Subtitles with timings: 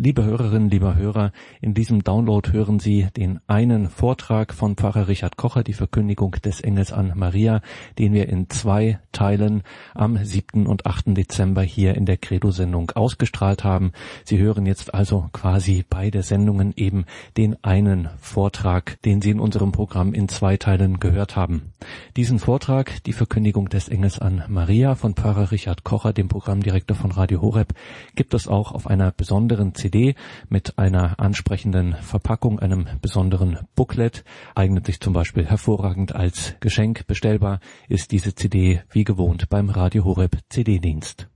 [0.00, 5.36] Liebe Hörerinnen, lieber Hörer, in diesem Download hören Sie den einen Vortrag von Pfarrer Richard
[5.36, 7.62] Kocher, die Verkündigung des Engels an Maria,
[7.98, 9.64] den wir in zwei Teilen
[9.94, 10.68] am 7.
[10.68, 11.16] und 8.
[11.16, 13.90] Dezember hier in der Credo-Sendung ausgestrahlt haben.
[14.24, 17.04] Sie hören jetzt also quasi beide Sendungen eben
[17.36, 21.72] den einen Vortrag, den Sie in unserem Programm in zwei Teilen gehört haben.
[22.16, 27.10] Diesen Vortrag, die Verkündigung des Engels an Maria von Pfarrer Richard Kocher, dem Programmdirektor von
[27.10, 27.74] Radio Horeb,
[28.14, 30.14] gibt es auch auf einer besonderen CD
[30.48, 34.24] mit einer ansprechenden Verpackung, einem besonderen Booklet.
[34.54, 37.06] Eignet sich zum Beispiel hervorragend als Geschenk.
[37.06, 41.28] Bestellbar ist diese CD wie gewohnt beim Radio Horeb CD-Dienst.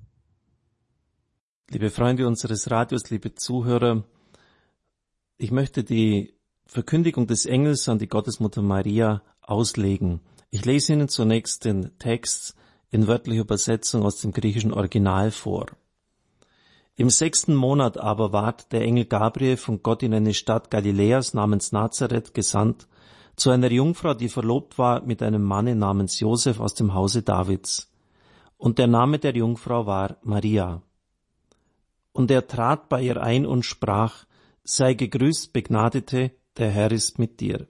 [1.71, 4.05] Liebe Freunde unseres Radios, liebe Zuhörer,
[5.39, 6.35] ich möchte die
[6.67, 10.21] Verkündigung des Engels an die Gottesmutter Maria auslegen.
[10.51, 12.55] Ich lese Ihnen zunächst den Text
[12.91, 15.67] in wörtlicher Übersetzung aus dem griechischen Original vor.
[16.97, 21.73] Im sechsten Monat aber ward der Engel Gabriel von Gott in eine Stadt Galiläas namens
[21.73, 22.87] Nazareth gesandt,
[23.35, 27.91] zu einer Jungfrau, die verlobt war mit einem Manne namens Josef aus dem Hause Davids.
[28.59, 30.83] Und der Name der Jungfrau war Maria.
[32.13, 34.27] Und er trat bei ihr ein und sprach,
[34.63, 37.67] sei gegrüßt, Begnadete, der Herr ist mit dir.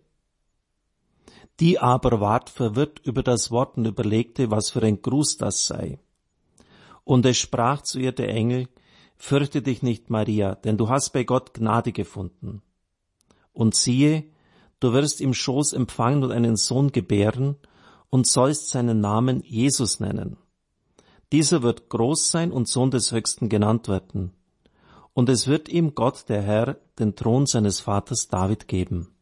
[1.61, 6.01] Die aber ward verwirrt über das Wort und überlegte, was für ein Gruß das sei.
[7.05, 8.69] Und es sprach zu ihr der Engel,
[9.25, 12.61] Fürchte dich nicht, Maria, denn du hast bei Gott Gnade gefunden.
[13.53, 14.25] Und siehe,
[14.81, 17.55] du wirst im Schoß empfangen und einen Sohn gebären
[18.11, 20.39] und sollst seinen Namen Jesus nennen.
[21.31, 24.33] Dieser wird groß sein und Sohn des Höchsten genannt werden.
[25.15, 29.15] Und es wird ihm Gott, der Herr, den Thron seines Vaters David geben.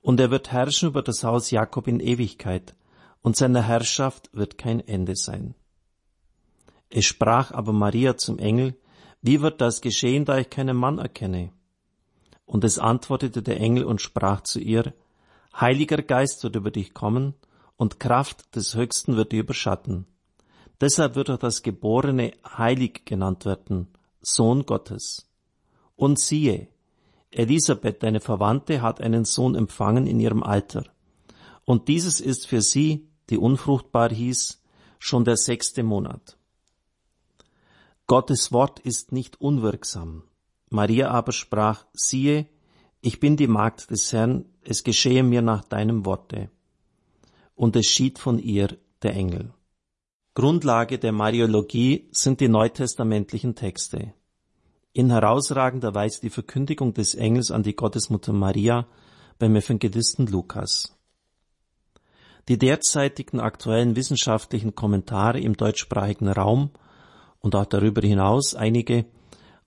[0.00, 2.76] Und er wird herrschen über das Haus Jakob in Ewigkeit,
[3.22, 5.56] und seiner Herrschaft wird kein Ende sein.
[6.90, 8.76] Es sprach aber Maria zum Engel,
[9.22, 11.52] wie wird das geschehen, da ich keinen Mann erkenne?
[12.46, 14.94] Und es antwortete der Engel und sprach zu ihr,
[15.54, 17.34] Heiliger Geist wird über dich kommen,
[17.76, 20.06] und Kraft des Höchsten wird dich überschatten.
[20.80, 23.88] Deshalb wird auch das Geborene heilig genannt werden,
[24.20, 25.30] Sohn Gottes.
[25.96, 26.68] Und siehe,
[27.30, 30.84] Elisabeth, deine Verwandte, hat einen Sohn empfangen in ihrem Alter.
[31.64, 34.62] Und dieses ist für sie, die unfruchtbar hieß,
[34.98, 36.36] schon der sechste Monat.
[38.10, 40.24] Gottes Wort ist nicht unwirksam.
[40.68, 42.48] Maria aber sprach, siehe,
[43.00, 46.50] ich bin die Magd des Herrn, es geschehe mir nach deinem Worte.
[47.54, 49.54] Und es schied von ihr der Engel.
[50.34, 54.12] Grundlage der Mariologie sind die neutestamentlichen Texte.
[54.92, 58.88] In herausragender Weise die Verkündigung des Engels an die Gottesmutter Maria
[59.38, 60.98] beim Evangelisten Lukas.
[62.48, 66.70] Die derzeitigen aktuellen wissenschaftlichen Kommentare im deutschsprachigen Raum
[67.40, 69.06] und auch darüber hinaus einige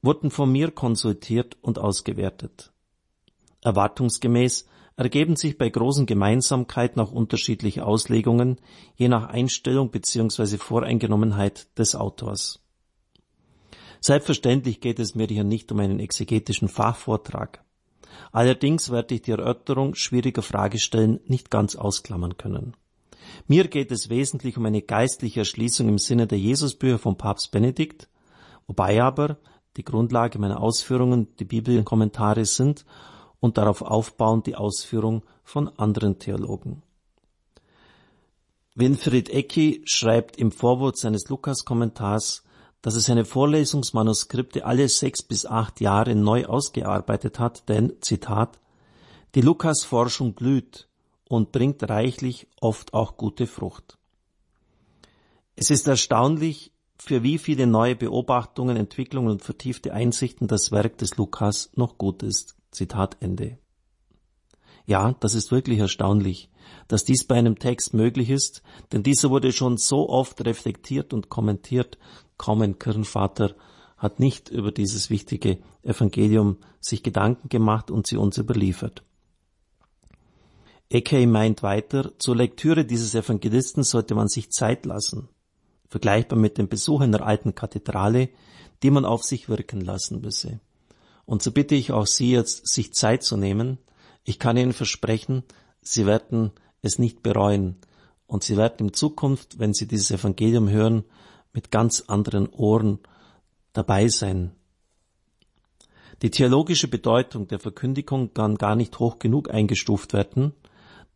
[0.02, 2.72] wurden von mir konsultiert und ausgewertet.
[3.62, 8.58] Erwartungsgemäß ergeben sich bei großen Gemeinsamkeiten auch unterschiedliche Auslegungen,
[8.96, 10.58] je nach Einstellung bzw.
[10.58, 12.60] Voreingenommenheit des Autors.
[14.02, 17.64] Selbstverständlich geht es mir hier nicht um einen exegetischen Fachvortrag.
[18.32, 22.76] Allerdings werde ich die Erörterung schwieriger Fragestellen nicht ganz ausklammern können.
[23.48, 28.08] Mir geht es wesentlich um eine geistliche Erschließung im Sinne der Jesusbücher von Papst Benedikt,
[28.68, 29.38] wobei aber
[29.78, 32.86] die Grundlage meiner Ausführungen die Bibelkommentare sind
[33.40, 36.84] und darauf aufbauend die Ausführung von anderen Theologen.
[38.76, 42.44] Winfried Ecki schreibt im Vorwort seines Lukas-Kommentars,
[42.82, 48.60] dass er seine Vorlesungsmanuskripte alle sechs bis acht Jahre neu ausgearbeitet hat, denn, Zitat,
[49.36, 50.88] die Lukas-Forschung glüht,
[51.28, 53.98] und bringt reichlich oft auch gute Frucht.
[55.56, 61.18] Es ist erstaunlich, für wie viele neue Beobachtungen, Entwicklungen und vertiefte Einsichten das Werk des
[61.18, 62.56] Lukas noch gut ist.
[62.72, 63.58] Zitat Ende.
[64.86, 66.50] Ja, das ist wirklich erstaunlich,
[66.88, 71.30] dass dies bei einem Text möglich ist, denn dieser wurde schon so oft reflektiert und
[71.30, 71.98] kommentiert.
[72.38, 73.56] Kaum ein Kirchenvater
[73.98, 79.04] hat nicht über dieses wichtige Evangelium sich Gedanken gemacht und sie uns überliefert.
[80.90, 85.30] Eckhey meint weiter, zur Lektüre dieses Evangelisten sollte man sich Zeit lassen,
[85.88, 88.30] vergleichbar mit dem Besuch einer alten Kathedrale,
[88.84, 90.60] die man auf sich wirken lassen müsse.
[91.26, 93.78] Und so bitte ich auch Sie jetzt, sich Zeit zu nehmen.
[94.24, 95.44] Ich kann Ihnen versprechen,
[95.82, 96.52] Sie werden
[96.82, 97.78] es nicht bereuen
[98.28, 101.04] und Sie werden in Zukunft, wenn Sie dieses Evangelium hören,
[101.54, 103.00] mit ganz anderen Ohren
[103.74, 104.52] dabei sein.
[106.22, 110.54] Die theologische Bedeutung der Verkündigung kann gar nicht hoch genug eingestuft werden,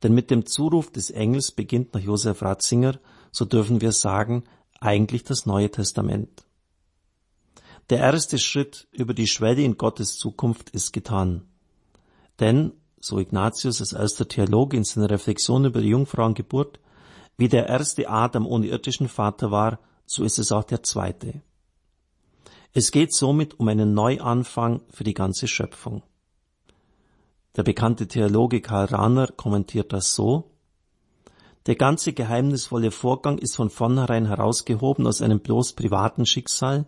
[0.04, 3.00] denn mit dem Zuruf des Engels beginnt nach Josef Ratzinger,
[3.32, 4.44] so dürfen wir sagen,
[4.80, 6.44] eigentlich das Neue Testament.
[7.90, 11.44] Der erste Schritt über die Schwelle in Gottes Zukunft ist getan.
[12.40, 16.80] Denn, so Ignatius als erster Theologe in seiner Reflexion über die Jungfrauengeburt,
[17.38, 21.42] wie der erste Adam ohne irdischen Vater war, so ist es auch der zweite.
[22.74, 26.04] Es geht somit um einen Neuanfang für die ganze Schöpfung.
[27.58, 30.52] Der bekannte Theologe Karl Rahner kommentiert das so,
[31.66, 36.88] der ganze geheimnisvolle Vorgang ist von vornherein herausgehoben aus einem bloß privaten Schicksal,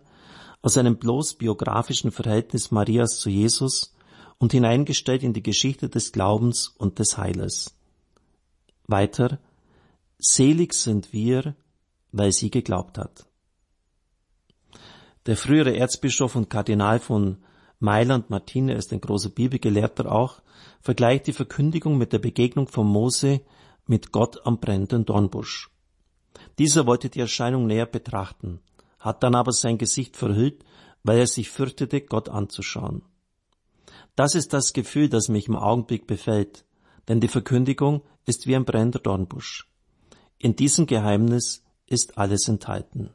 [0.62, 3.94] aus einem bloß biografischen Verhältnis Marias zu Jesus
[4.38, 7.76] und hineingestellt in die Geschichte des Glaubens und des Heiles.
[8.86, 9.38] Weiter,
[10.18, 11.56] selig sind wir,
[12.12, 13.26] weil sie geglaubt hat.
[15.26, 17.38] Der frühere Erzbischof und Kardinal von
[17.80, 20.42] Mailand, Martine, ist ein großer Bibelgelehrter auch,
[20.82, 23.40] vergleicht die Verkündigung mit der Begegnung von Mose
[23.86, 25.70] mit Gott am brennenden Dornbusch.
[26.58, 28.60] Dieser wollte die Erscheinung näher betrachten,
[28.98, 30.62] hat dann aber sein Gesicht verhüllt,
[31.02, 33.02] weil er sich fürchtete, Gott anzuschauen.
[34.14, 36.66] Das ist das Gefühl, das mich im Augenblick befällt,
[37.08, 39.66] denn die Verkündigung ist wie ein brennender Dornbusch.
[40.38, 43.14] In diesem Geheimnis ist alles enthalten.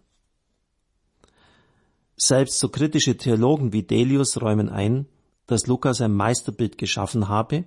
[2.18, 5.08] Selbst so kritische Theologen wie Delius räumen ein,
[5.48, 7.66] dass Lukas ein Meisterbild geschaffen habe,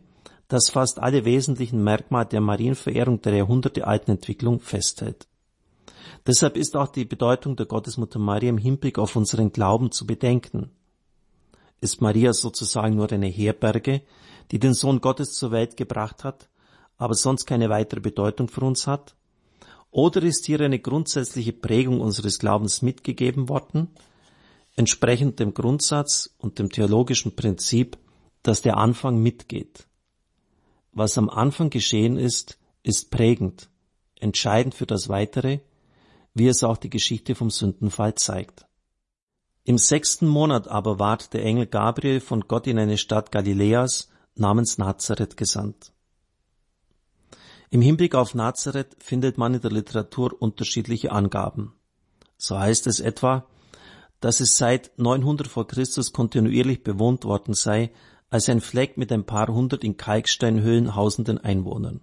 [0.48, 5.28] das fast alle wesentlichen Merkmale der Marienverehrung der jahrhundertealten Entwicklung festhält.
[6.26, 10.70] Deshalb ist auch die Bedeutung der Gottesmutter Maria im Hinblick auf unseren Glauben zu bedenken.
[11.82, 14.02] Ist Maria sozusagen nur eine Herberge,
[14.50, 16.48] die den Sohn Gottes zur Welt gebracht hat,
[16.96, 19.14] aber sonst keine weitere Bedeutung für uns hat?
[19.90, 23.88] Oder ist hier eine grundsätzliche Prägung unseres Glaubens mitgegeben worden,
[24.78, 27.98] entsprechend dem Grundsatz und dem theologischen Prinzip,
[28.44, 29.88] dass der Anfang mitgeht?
[30.92, 33.68] Was am Anfang geschehen ist, ist prägend,
[34.20, 35.58] entscheidend für das Weitere,
[36.32, 38.66] wie es auch die Geschichte vom Sündenfall zeigt.
[39.64, 44.78] Im sechsten Monat aber ward der Engel Gabriel von Gott in eine Stadt Galiläas namens
[44.78, 45.92] Nazareth gesandt.
[47.70, 51.74] Im Hinblick auf Nazareth findet man in der Literatur unterschiedliche Angaben.
[52.38, 53.44] So heißt es etwa,
[54.20, 57.90] dass es seit 900 vor Christus kontinuierlich bewohnt worden sei,
[58.30, 62.00] als ein Fleck mit ein paar hundert in Kalksteinhöhlen hausenden Einwohnern.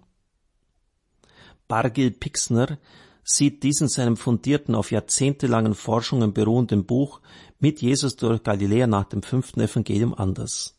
[1.68, 2.78] Bargil Pixner
[3.22, 7.20] sieht dies in seinem fundierten, auf jahrzehntelangen Forschungen beruhenden Buch
[7.58, 10.74] Mit Jesus durch Galiläa nach dem fünften Evangelium anders.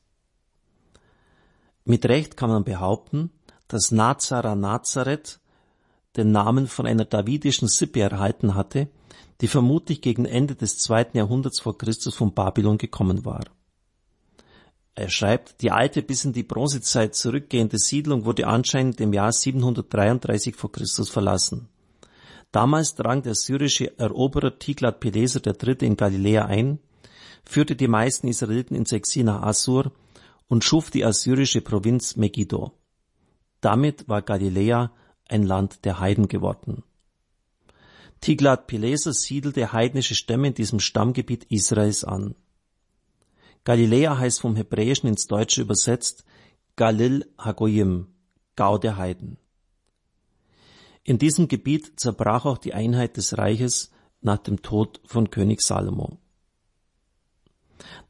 [1.83, 3.31] Mit Recht kann man behaupten,
[3.67, 5.39] dass Nazara Nazareth
[6.17, 8.87] den Namen von einer davidischen Sippe erhalten hatte,
[9.41, 13.45] die vermutlich gegen Ende des zweiten Jahrhunderts vor Christus von Babylon gekommen war.
[14.95, 20.55] Er schreibt, die alte bis in die Bronzezeit zurückgehende Siedlung wurde anscheinend im Jahr 733
[20.55, 21.69] vor Christus verlassen.
[22.51, 25.85] Damals drang der syrische Eroberer Tiglat-Pileser III.
[25.85, 26.79] in Galiläa ein,
[27.45, 29.91] führte die meisten Israeliten ins Exil nach Assur
[30.47, 32.71] und schuf die assyrische Provinz Megiddo.
[33.61, 34.91] Damit war Galiläa
[35.29, 36.83] ein Land der Heiden geworden.
[38.21, 42.35] Tiglat-Pileser siedelte heidnische Stämme in diesem Stammgebiet Israels an.
[43.63, 46.25] Galiläa heißt vom Hebräischen ins Deutsche übersetzt
[46.75, 48.07] Galil Hagoyim,
[48.55, 49.37] Gau der Heiden.
[51.03, 53.91] In diesem Gebiet zerbrach auch die Einheit des Reiches
[54.21, 56.17] nach dem Tod von König Salomo.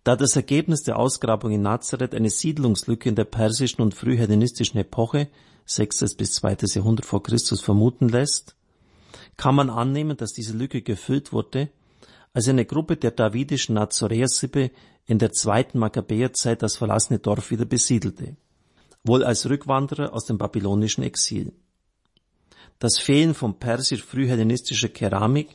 [0.03, 5.27] Da das Ergebnis der Ausgrabung in Nazareth eine Siedlungslücke in der persischen und frühhellenistischen Epoche,
[5.69, 6.15] 6.
[6.15, 6.57] bis 2.
[6.73, 8.55] Jahrhundert vor Christus vermuten lässt,
[9.35, 11.69] kann man annehmen, dass diese Lücke gefüllt wurde,
[12.33, 14.71] als eine Gruppe der davidischen Nazoräer-Sippe
[15.05, 18.37] in der zweiten Makkabäerzeit das verlassene Dorf wieder besiedelte,
[19.03, 21.51] wohl als Rückwanderer aus dem babylonischen Exil.
[22.79, 25.49] Das Fehlen von persisch-frühhellenistischer Keramik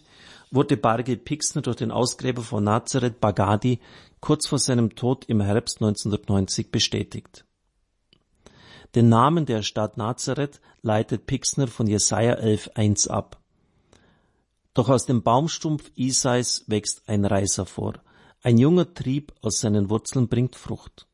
[0.50, 3.78] wurde Bargil Pixner durch den Ausgräber von Nazareth Bagadi
[4.20, 7.44] kurz vor seinem Tod im Herbst 1990 bestätigt.
[8.94, 13.40] Den Namen der Stadt Nazareth leitet Pixner von Jesaja 11,1 ab.
[14.74, 17.94] Doch aus dem Baumstumpf Isais wächst ein Reis hervor,
[18.42, 21.06] ein junger Trieb aus seinen Wurzeln bringt Frucht.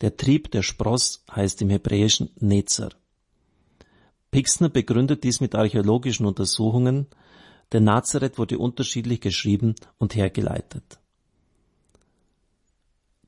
[0.00, 2.90] Der Trieb, der Spross, heißt im Hebräischen Nezer.
[4.30, 7.06] Pixner begründet dies mit archäologischen Untersuchungen,
[7.72, 10.98] denn Nazareth wurde unterschiedlich geschrieben und hergeleitet.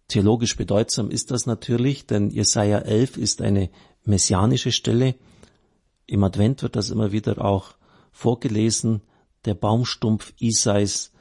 [0.09, 3.71] Theologisch bedeutsam ist das natürlich, denn Jesaja 11 ist eine
[4.05, 5.17] messianische Stelle.
[6.07, 7.75] Im Advent wird das immer wieder auch
[8.13, 9.03] vorgelesen.
[9.45, 11.13] Der Baumstumpf Isais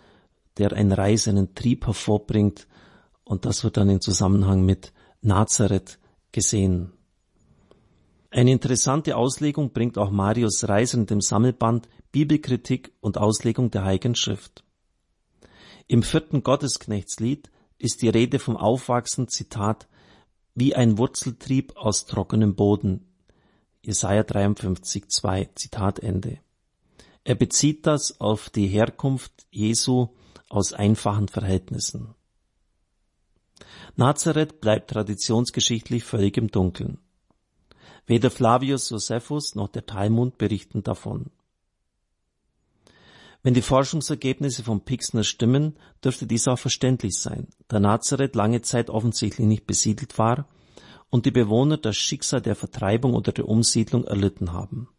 [0.57, 2.67] der ein Reis, einen Trieb hervorbringt.
[3.23, 5.99] Und das wird dann im Zusammenhang mit Nazareth
[6.31, 6.91] gesehen.
[8.29, 14.15] Eine interessante Auslegung bringt auch Marius Reiser in dem Sammelband Bibelkritik und Auslegung der Heiligen
[14.15, 14.63] Schrift.
[15.87, 19.87] Im vierten Gottesknechtslied ist die Rede vom Aufwachsen, Zitat,
[20.53, 23.05] wie ein Wurzeltrieb aus trockenem Boden.
[23.81, 26.39] Jesaja 53, 2, Zitat Ende.
[27.23, 30.09] Er bezieht das auf die Herkunft Jesu
[30.49, 32.15] aus einfachen Verhältnissen.
[33.95, 36.99] Nazareth bleibt traditionsgeschichtlich völlig im Dunkeln.
[38.05, 41.31] Weder Flavius Josephus noch der Talmud berichten davon.
[43.45, 48.89] Wenn die Forschungsergebnisse von Pixner stimmen, dürfte dies auch verständlich sein, da Nazareth lange Zeit
[48.89, 50.49] offensichtlich nicht besiedelt war
[51.11, 54.89] und die Bewohner das Schicksal der Vertreibung oder der Umsiedlung erlitten haben.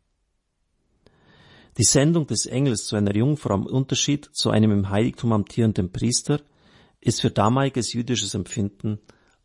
[1.77, 6.41] Die Sendung des Engels zu einer Jungfrau im Unterschied zu einem im Heiligtum amtierenden Priester
[7.01, 9.01] ist für damaliges jüdisches Empfinden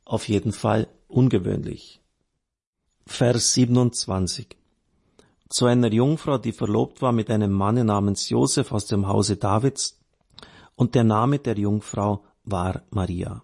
[0.06, 2.02] auf jeden Fall ungewöhnlich.
[3.08, 4.61] Vers 27
[5.52, 10.00] Zu einer Jungfrau, die verlobt war mit einem Manne namens Josef aus dem Hause Davids,
[10.76, 13.44] und der Name der Jungfrau war Maria.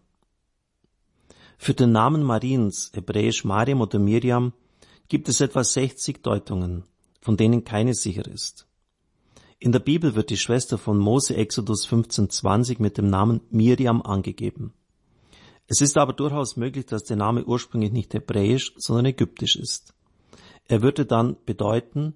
[1.57, 4.53] Für den Namen Mariens, hebräisch Mariam oder Miriam,
[5.09, 6.85] gibt es etwa 60 Deutungen,
[7.19, 8.69] von denen keine sicher ist.
[9.59, 14.73] In der Bibel wird die Schwester von Mose Exodus 15,20 mit dem Namen Miriam angegeben.
[15.67, 19.96] Es ist aber durchaus möglich, dass der Name ursprünglich nicht hebräisch, sondern ägyptisch ist.
[20.67, 22.15] Er würde dann bedeuten,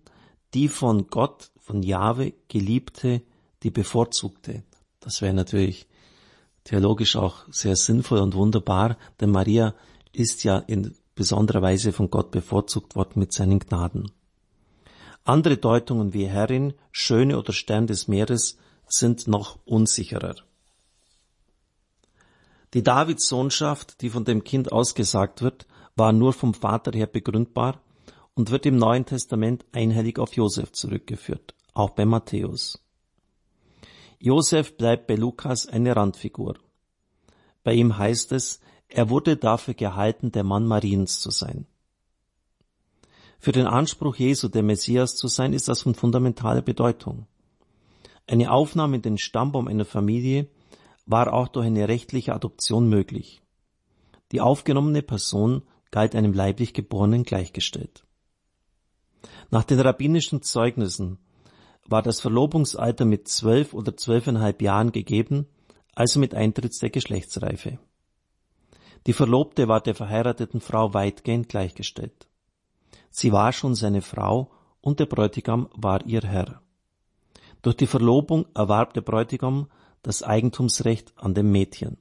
[0.54, 3.22] die von Gott, von Jahwe geliebte,
[3.64, 4.64] die bevorzugte.
[5.00, 5.88] Das wäre natürlich
[6.64, 9.74] theologisch auch sehr sinnvoll und wunderbar, denn Maria
[10.12, 14.12] ist ja in besonderer Weise von Gott bevorzugt worden mit seinen Gnaden.
[15.24, 20.36] Andere Deutungen wie Herrin, Schöne oder Stern des Meeres sind noch unsicherer.
[22.74, 27.82] Die Davidssohnschaft, die von dem Kind ausgesagt wird, war nur vom Vater her begründbar
[28.42, 32.84] und wird im Neuen Testament einhellig auf Josef zurückgeführt, auch bei Matthäus.
[34.18, 36.56] Josef bleibt bei Lukas eine Randfigur.
[37.64, 41.68] Bei ihm heißt es, er wurde dafür gehalten, der Mann Mariens zu sein.
[43.38, 47.28] Für den Anspruch Jesu, der Messias zu sein, ist das von fundamentaler Bedeutung.
[48.26, 50.48] Eine Aufnahme in den Stammbaum einer Familie
[51.06, 53.44] war auch durch eine rechtliche Adoption möglich.
[54.32, 58.04] Die aufgenommene Person galt einem leiblich Geborenen gleichgestellt.
[59.52, 61.20] Nach den rabbinischen Zeugnissen
[61.86, 65.46] war das Verlobungsalter mit zwölf oder zwölfeinhalb Jahren gegeben,
[65.94, 67.78] also mit Eintritt der Geschlechtsreife.
[69.08, 72.28] Die Verlobte war der verheirateten Frau weitgehend gleichgestellt.
[73.10, 76.62] Sie war schon seine Frau und der Bräutigam war ihr Herr.
[77.62, 79.68] Durch die Verlobung erwarb der Bräutigam
[80.02, 81.98] das Eigentumsrecht an dem Mädchen.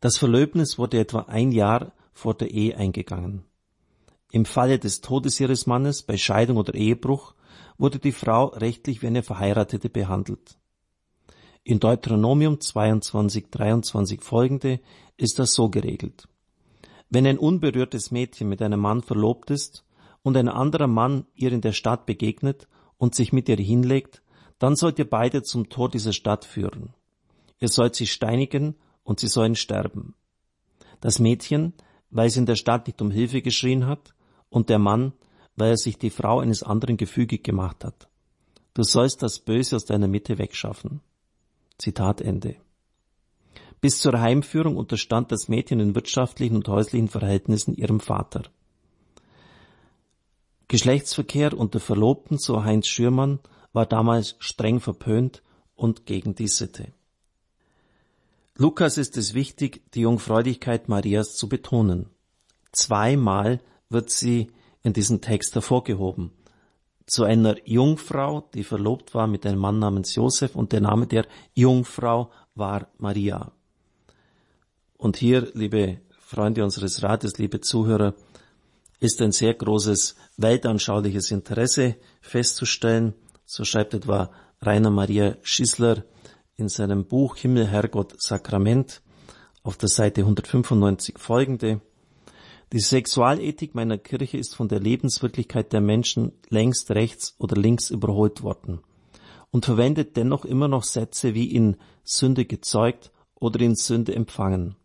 [0.00, 3.44] Das Verlöbnis wurde etwa ein Jahr vor der Ehe eingegangen.
[4.34, 7.34] Im Falle des Todes ihres Mannes, bei Scheidung oder Ehebruch,
[7.76, 10.58] wurde die Frau rechtlich wie eine Verheiratete behandelt.
[11.64, 14.80] In Deuteronomium 22, 23 folgende
[15.18, 16.28] ist das so geregelt.
[17.10, 19.84] Wenn ein unberührtes Mädchen mit einem Mann verlobt ist
[20.22, 24.22] und ein anderer Mann ihr in der Stadt begegnet und sich mit ihr hinlegt,
[24.58, 26.94] dann sollt ihr beide zum Tor dieser Stadt führen.
[27.60, 30.14] Ihr sollt sie steinigen und sie sollen sterben.
[31.02, 31.74] Das Mädchen,
[32.08, 34.14] weil sie in der Stadt nicht um Hilfe geschrien hat,
[34.52, 35.12] und der Mann,
[35.56, 38.08] weil er sich die Frau eines anderen gefügig gemacht hat.
[38.74, 41.00] Du sollst das Böse aus deiner Mitte wegschaffen.
[41.78, 42.56] Zitat Ende.
[43.80, 48.44] Bis zur Heimführung unterstand das Mädchen in wirtschaftlichen und häuslichen Verhältnissen ihrem Vater.
[50.68, 53.40] Geschlechtsverkehr unter Verlobten, so Heinz Schürmann,
[53.72, 55.42] war damals streng verpönt
[55.74, 56.92] und gegen die Sitte.
[58.56, 62.10] Lukas ist es wichtig, die Jungfräulichkeit Marias zu betonen.
[62.70, 63.60] Zweimal
[63.92, 64.48] wird sie
[64.82, 66.32] in diesem Text hervorgehoben.
[67.06, 71.26] Zu einer Jungfrau, die verlobt war mit einem Mann namens Josef und der Name der
[71.54, 73.52] Jungfrau war Maria.
[74.96, 78.14] Und hier, liebe Freunde unseres Rates, liebe Zuhörer,
[79.00, 83.14] ist ein sehr großes weltanschauliches Interesse festzustellen.
[83.44, 84.30] So schreibt etwa
[84.60, 86.04] Rainer Maria Schissler
[86.56, 89.02] in seinem Buch Himmel, Herrgott, Sakrament
[89.64, 91.80] auf der Seite 195 folgende.
[92.72, 98.42] Die Sexualethik meiner Kirche ist von der Lebenswirklichkeit der Menschen längst rechts oder links überholt
[98.42, 98.80] worden
[99.50, 104.76] und verwendet dennoch immer noch Sätze wie in Sünde gezeugt oder in Sünde empfangen.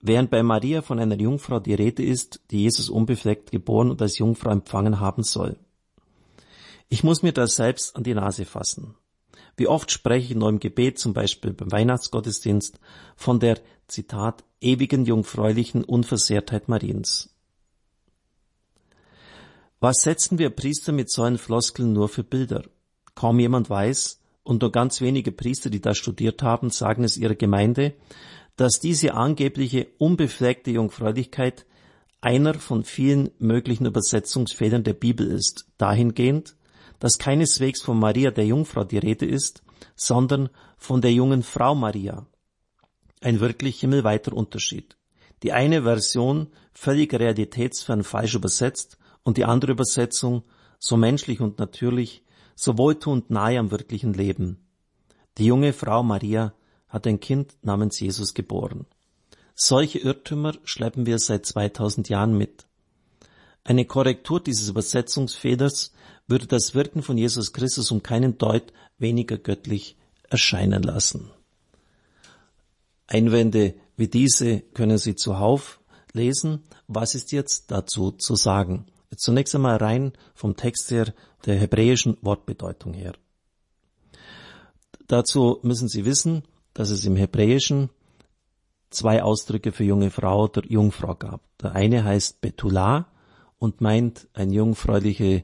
[0.00, 4.16] Während bei Maria von einer Jungfrau die Rede ist, die Jesus unbefleckt geboren und als
[4.16, 5.58] Jungfrau empfangen haben soll.
[6.88, 8.94] Ich muss mir das selbst an die Nase fassen.
[9.56, 12.80] Wie oft spreche ich nur im Gebet, zum Beispiel beim Weihnachtsgottesdienst,
[13.16, 17.34] von der, Zitat, ewigen jungfräulichen Unversehrtheit Mariens.
[19.78, 22.64] Was setzen wir Priester mit solchen Floskeln nur für Bilder?
[23.14, 27.34] Kaum jemand weiß, und nur ganz wenige Priester, die da studiert haben, sagen es ihrer
[27.34, 27.94] Gemeinde,
[28.56, 31.66] dass diese angebliche unbefleckte Jungfräulichkeit
[32.20, 36.56] einer von vielen möglichen Übersetzungsfehlern der Bibel ist, dahingehend,
[37.04, 39.62] dass keineswegs von Maria der Jungfrau die Rede ist,
[39.94, 42.26] sondern von der jungen Frau Maria.
[43.20, 44.96] Ein wirklich himmelweiter Unterschied.
[45.42, 50.44] Die eine Version völlig realitätsfern falsch übersetzt und die andere Übersetzung
[50.78, 52.24] so menschlich und natürlich,
[52.56, 54.66] so wohltuend nahe am wirklichen Leben.
[55.36, 56.54] Die junge Frau Maria
[56.88, 58.86] hat ein Kind namens Jesus geboren.
[59.54, 62.63] Solche Irrtümer schleppen wir seit 2000 Jahren mit.
[63.64, 65.92] Eine Korrektur dieses Übersetzungsfehlers
[66.26, 69.96] würde das Wirken von Jesus Christus um keinen Deut weniger göttlich
[70.28, 71.30] erscheinen lassen.
[73.06, 75.80] Einwände wie diese können Sie zuhauf
[76.12, 76.64] lesen.
[76.88, 78.86] Was ist jetzt dazu zu sagen?
[79.16, 81.14] Zunächst einmal rein vom Text her,
[81.46, 83.14] der hebräischen Wortbedeutung her.
[85.06, 86.42] Dazu müssen Sie wissen,
[86.72, 87.90] dass es im Hebräischen
[88.90, 91.42] zwei Ausdrücke für junge Frau oder Jungfrau gab.
[91.58, 93.06] Der eine heißt Betula
[93.64, 95.42] und meint ein jungfräuliches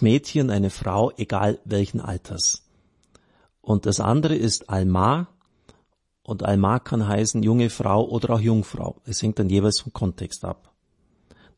[0.00, 2.62] Mädchen, eine Frau, egal welchen Alters.
[3.60, 5.28] Und das andere ist Alma
[6.22, 9.02] und Alma kann heißen junge Frau oder auch Jungfrau.
[9.04, 10.72] Es hängt dann jeweils vom Kontext ab.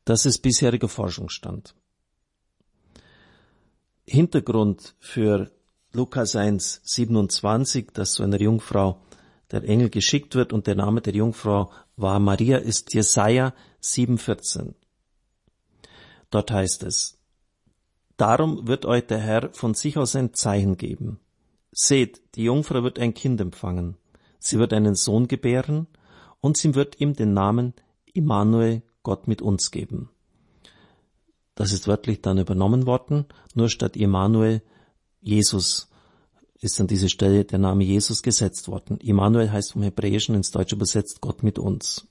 [0.05, 1.77] Das ist bisheriger Forschungsstand.
[4.05, 5.51] Hintergrund für
[5.93, 9.01] Lukas 1, 27, dass zu einer Jungfrau
[9.53, 14.75] der Engel geschickt wird und der Name der Jungfrau war Maria, ist Jesaja 7,14.
[16.31, 17.19] Dort heißt es,
[18.17, 21.21] Darum wird euch der Herr von sich aus ein Zeichen geben.
[21.71, 23.97] Seht, die Jungfrau wird ein Kind empfangen.
[24.41, 25.87] Sie wird einen Sohn gebären
[26.41, 27.75] und sie wird ihm den Namen
[28.13, 30.11] Immanuel Gott mit uns geben.
[31.55, 34.63] Das ist wörtlich dann übernommen worden, nur statt Immanuel
[35.21, 35.89] Jesus
[36.61, 38.99] ist an diese Stelle der Name Jesus gesetzt worden.
[38.99, 42.09] Immanuel heißt vom Hebräischen ins Deutsche übersetzt Gott mit uns.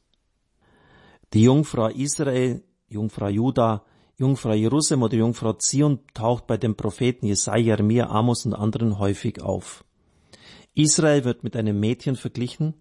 [1.34, 3.84] Die Jungfrau Israel, Jungfrau Juda,
[4.20, 9.42] Jungfrau Jerusalem oder Jungfrau Zion taucht bei den Propheten Jesaja, Jeremia, Amos und anderen häufig
[9.44, 9.84] auf.
[10.74, 12.74] Israel wird mit einem Mädchen verglichen,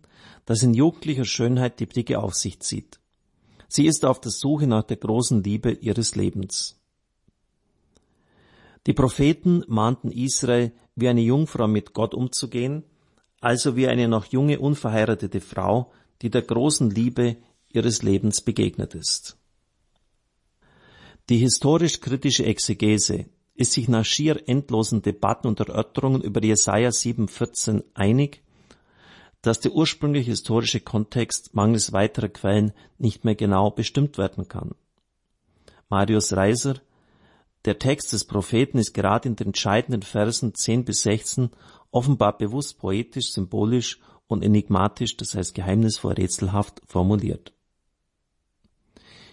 [0.46, 3.00] das in jugendlicher Schönheit die Blicke auf sich zieht.
[3.68, 6.80] Sie ist auf der Suche nach der großen Liebe ihres Lebens.
[8.86, 12.84] Die Propheten mahnten Israel, wie eine Jungfrau mit Gott umzugehen,
[13.40, 17.36] also wie eine noch junge unverheiratete Frau, die der großen Liebe
[17.68, 19.36] ihres Lebens begegnet ist.
[21.28, 28.42] Die historisch-kritische Exegese ist sich nach schier endlosen Debatten und Erörterungen über Jesaja 7,14 einig,
[29.42, 34.76] dass der ursprüngliche historische Kontext mangels weiterer Quellen nicht mehr genau bestimmt werden kann.
[35.88, 36.76] Marius Reiser,
[37.64, 41.50] der Text des Propheten ist gerade in den entscheidenden Versen 10 bis 16
[41.90, 47.52] offenbar bewusst poetisch, symbolisch und enigmatisch, das heißt geheimnisvoll rätselhaft formuliert.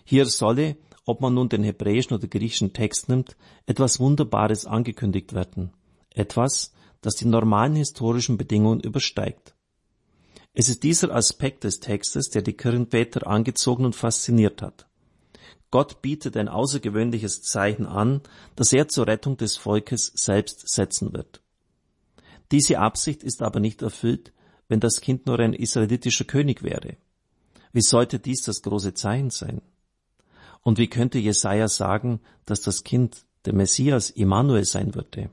[0.03, 3.35] Hier solle, ob man nun den hebräischen oder griechischen Text nimmt,
[3.65, 5.71] etwas Wunderbares angekündigt werden.
[6.11, 9.53] Etwas, das die normalen historischen Bedingungen übersteigt.
[10.53, 14.87] Es ist dieser Aspekt des Textes, der die Kirchenväter angezogen und fasziniert hat.
[15.71, 18.21] Gott bietet ein außergewöhnliches Zeichen an,
[18.55, 21.41] das er zur Rettung des Volkes selbst setzen wird.
[22.51, 24.31] Diese Absicht ist aber nicht erfüllt,
[24.67, 26.97] wenn das Kind nur ein israelitischer König wäre.
[27.71, 29.63] Wie sollte dies das große Zeichen sein?
[30.63, 35.29] Und wie könnte Jesaja sagen, dass das Kind der Messias Immanuel sein würde?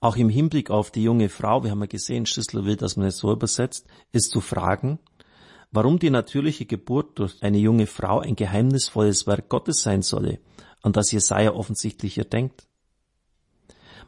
[0.00, 3.06] Auch im Hinblick auf die junge Frau, wir haben ja gesehen, Schlüssel will, dass man
[3.06, 4.98] es so übersetzt, ist zu fragen,
[5.72, 10.40] warum die natürliche Geburt durch eine junge Frau ein geheimnisvolles Werk Gottes sein solle,
[10.82, 12.66] an das Jesaja offensichtlich hier denkt.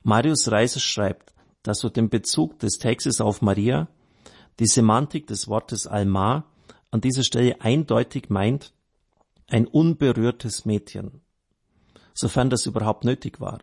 [0.02, 3.88] Marius Reiser schreibt, dass durch den Bezug des Textes auf Maria
[4.58, 6.44] die Semantik des Wortes Alma
[6.90, 8.72] an dieser Stelle eindeutig meint,
[9.52, 11.20] ein unberührtes Mädchen,
[12.14, 13.58] sofern das überhaupt nötig war.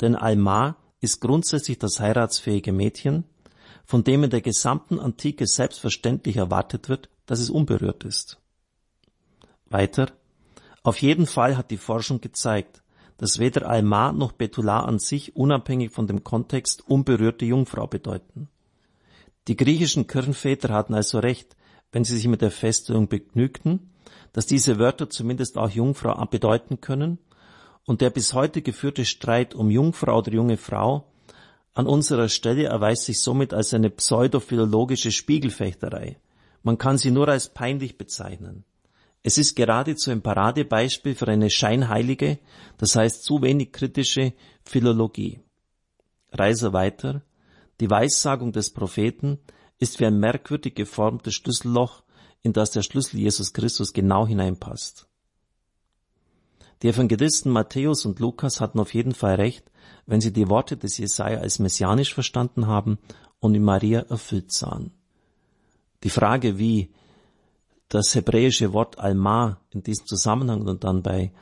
[0.00, 3.22] Denn Alma ist grundsätzlich das heiratsfähige Mädchen,
[3.84, 8.40] von dem in der gesamten Antike selbstverständlich erwartet wird, dass es unberührt ist.
[9.66, 10.10] Weiter,
[10.82, 12.82] auf jeden Fall hat die Forschung gezeigt,
[13.18, 18.48] dass weder Alma noch Betula an sich unabhängig von dem Kontext unberührte Jungfrau bedeuten.
[19.46, 21.56] Die griechischen Kirchenväter hatten also recht,
[21.92, 23.90] wenn sie sich mit der Feststellung begnügten,
[24.32, 27.18] dass diese Wörter zumindest auch Jungfrau bedeuten können
[27.84, 31.10] und der bis heute geführte Streit um Jungfrau oder junge Frau
[31.74, 36.18] an unserer Stelle erweist sich somit als eine pseudophilologische Spiegelfechterei.
[36.64, 38.64] Man kann sie nur als peinlich bezeichnen.
[39.22, 42.38] Es ist geradezu ein Paradebeispiel für eine scheinheilige,
[42.78, 44.32] das heißt zu wenig kritische
[44.64, 45.40] Philologie.
[46.32, 47.22] Reise weiter,
[47.80, 49.38] die Weissagung des Propheten
[49.78, 52.02] ist wie ein merkwürdig geformtes Schlüsselloch,
[52.42, 55.08] in das der Schlüssel Jesus Christus genau hineinpasst.
[56.82, 59.70] Die Evangelisten Matthäus und Lukas hatten auf jeden Fall recht,
[60.06, 62.98] wenn sie die Worte des Jesaja als messianisch verstanden haben
[63.40, 64.92] und in Maria erfüllt sahen.
[66.04, 66.90] Die Frage, wie
[67.88, 71.32] das hebräische Wort Alma in diesem Zusammenhang und dann bei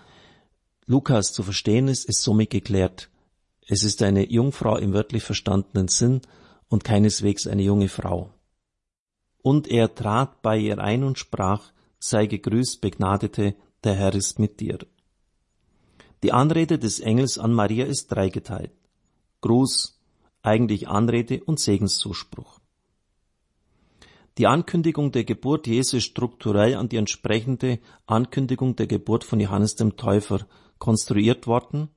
[0.87, 3.11] Lukas zu verstehen ist, ist somit geklärt.
[3.67, 6.21] Es ist eine Jungfrau im wörtlich verstandenen Sinn
[6.69, 8.31] und keineswegs eine junge Frau.
[9.47, 13.55] Und er trat bei ihr ein und sprach, sei gegrüßt, Begnadete,
[13.85, 14.79] der Herr ist mit dir.
[16.25, 18.73] Die Anrede des Engels an Maria ist dreigeteilt.
[19.43, 20.01] Gruß,
[20.43, 22.59] eigentlich Anrede und Segenszuspruch.
[24.37, 29.77] Die Ankündigung der Geburt Jesu ist strukturell an die entsprechende Ankündigung der Geburt von Johannes
[29.77, 30.45] dem Täufer
[30.79, 31.91] konstruiert worden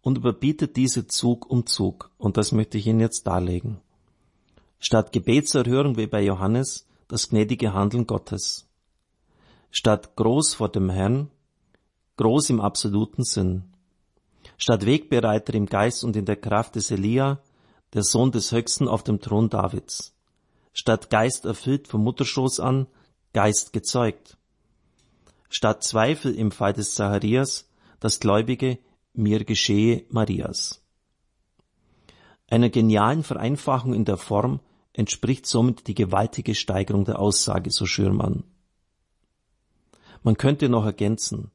[0.00, 2.10] und überbietet diese Zug um Zug.
[2.16, 3.82] Und das möchte ich Ihnen jetzt darlegen.
[4.78, 8.68] Statt Gebetserhörung wie bei Johannes das gnädige Handeln Gottes.
[9.70, 11.30] Statt groß vor dem Herrn,
[12.16, 13.64] groß im absoluten Sinn.
[14.56, 17.40] Statt Wegbereiter im Geist und in der Kraft des Elia,
[17.92, 20.14] der Sohn des Höchsten auf dem Thron Davids
[20.74, 22.86] statt Geist erfüllt vom Mutterschoß an,
[23.32, 24.36] Geist gezeugt.
[25.48, 28.78] Statt Zweifel im Fall des Zacharias, das Gläubige,
[29.14, 30.82] mir geschehe Marias.
[32.50, 34.60] Einer genialen Vereinfachung in der Form
[34.94, 38.44] entspricht somit die gewaltige Steigerung der Aussage, so Schürmann.
[40.22, 41.50] Man könnte noch ergänzen,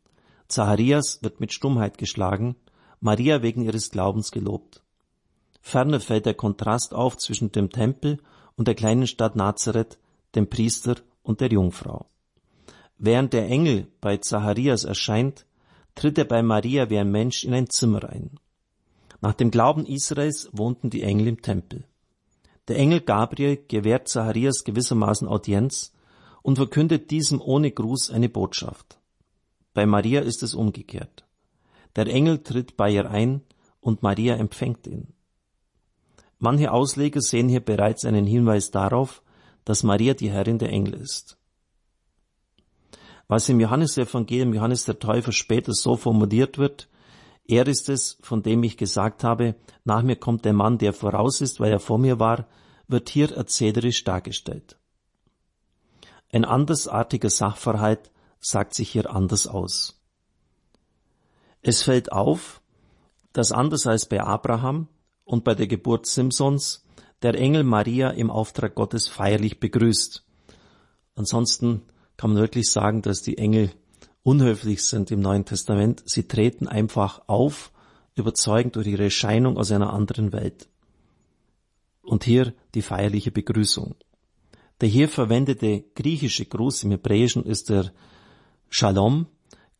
[0.48, 2.56] Zacharias wird mit Stummheit geschlagen,
[3.00, 4.84] Maria wegen ihres Glaubens gelobt.
[5.62, 8.18] Ferner fällt der Kontrast auf zwischen dem Tempel
[8.56, 10.00] und der kleinen Stadt Nazareth,
[10.36, 12.08] dem Priester und der Jungfrau.
[12.98, 15.46] Während der Engel bei Zacharias erscheint,
[15.96, 18.40] tritt er bei Maria wie ein Mensch in ein Zimmer ein.
[19.22, 21.86] Nach dem Glauben Israels wohnten die Engel im Tempel.
[22.70, 25.92] Der Engel Gabriel gewährt Zacharias gewissermaßen Audienz
[26.44, 29.00] und verkündet diesem ohne Gruß eine Botschaft.
[29.74, 31.26] Bei Maria ist es umgekehrt.
[31.96, 33.42] Der Engel tritt bei ihr ein
[33.82, 35.14] und Maria empfängt ihn.
[36.38, 39.24] Manche Ausleger sehen hier bereits einen Hinweis darauf,
[39.66, 41.38] dass Maria die Herrin der Engel ist.
[43.28, 46.88] Was im Johannesevangelium Johannes der Täufer später so formuliert wird,
[47.48, 51.42] er ist es, von dem ich gesagt habe, nach mir kommt der Mann, der voraus
[51.42, 52.46] ist, weil er vor mir war,
[52.90, 54.78] wird hier erzählerisch dargestellt.
[56.32, 60.02] Ein andersartiger Sachverhalt sagt sich hier anders aus.
[61.62, 62.62] Es fällt auf,
[63.34, 64.88] dass anders als bei Abraham
[65.24, 66.86] und bei der Geburt Simsons
[67.22, 70.26] der Engel Maria im Auftrag Gottes feierlich begrüßt.
[71.16, 71.84] Ansonsten
[72.18, 73.72] kann man wirklich sagen, dass die Engel
[74.24, 76.04] unhöflich sind im Neuen Testament.
[76.06, 77.72] Sie treten einfach auf,
[78.16, 80.68] überzeugend durch ihre Erscheinung aus einer anderen Welt.
[82.10, 83.94] Und hier die feierliche Begrüßung.
[84.82, 87.92] Der hier verwendete griechische Gruß im Hebräischen ist der
[88.68, 89.28] Shalom,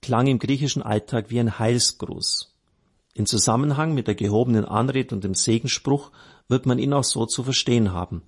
[0.04, 2.56] klang im griechischen Alltag wie ein Heilsgruß.
[3.16, 6.12] In Zusammenhang mit der gehobenen Anrede und dem Segensspruch
[6.48, 8.22] wird man ihn auch so zu verstehen haben,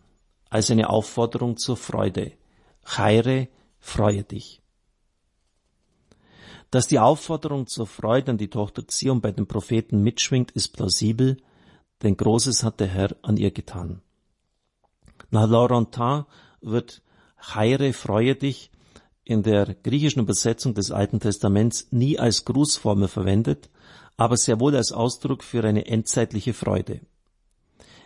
[0.50, 2.32] als eine Aufforderung zur Freude.
[2.84, 4.64] Chaire, freue dich.
[6.72, 11.38] Dass die Aufforderung zur Freude an die Tochter Zion bei den Propheten mitschwingt, ist plausibel,
[12.04, 14.02] denn Großes hat der Herr an ihr getan.
[15.30, 16.26] Nach Laurentin
[16.62, 17.02] wird
[17.40, 18.72] Chaire, freue dich
[19.24, 23.70] in der griechischen Übersetzung des Alten Testaments nie als Grußformel verwendet,
[24.18, 27.02] aber sehr wohl als Ausdruck für eine endzeitliche Freude.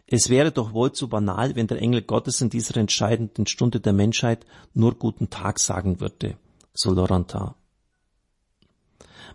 [0.08, 3.94] Es wäre doch wohl zu banal, wenn der Engel Gottes in dieser entscheidenden Stunde der
[3.94, 6.38] Menschheit nur guten Tag sagen würde,
[6.74, 7.56] so Laurentin.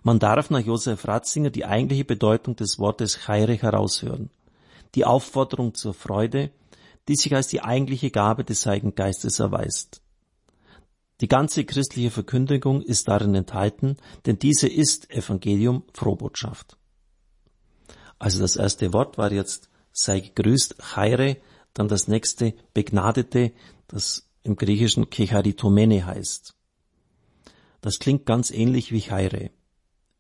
[0.03, 4.31] Man darf nach Josef Ratzinger die eigentliche Bedeutung des Wortes Chaire heraushören.
[4.94, 6.50] Die Aufforderung zur Freude,
[7.09, 10.03] die sich als die eigentliche Gabe des Heiligen Geistes erweist.
[11.20, 16.79] Die ganze christliche Verkündigung ist darin enthalten, denn diese ist Evangelium, Frohbotschaft.
[18.18, 21.37] Also das erste Wort war jetzt sei gegrüßt, Chaire,
[21.74, 23.53] dann das nächste Begnadete,
[23.88, 26.55] das im Griechischen Kecharitomene heißt.
[27.81, 29.50] Das klingt ganz ähnlich wie Chaire.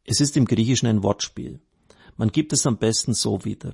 [0.04, 1.60] Es ist im Griechischen ein Wortspiel.
[2.16, 3.72] Man gibt es am besten so wieder.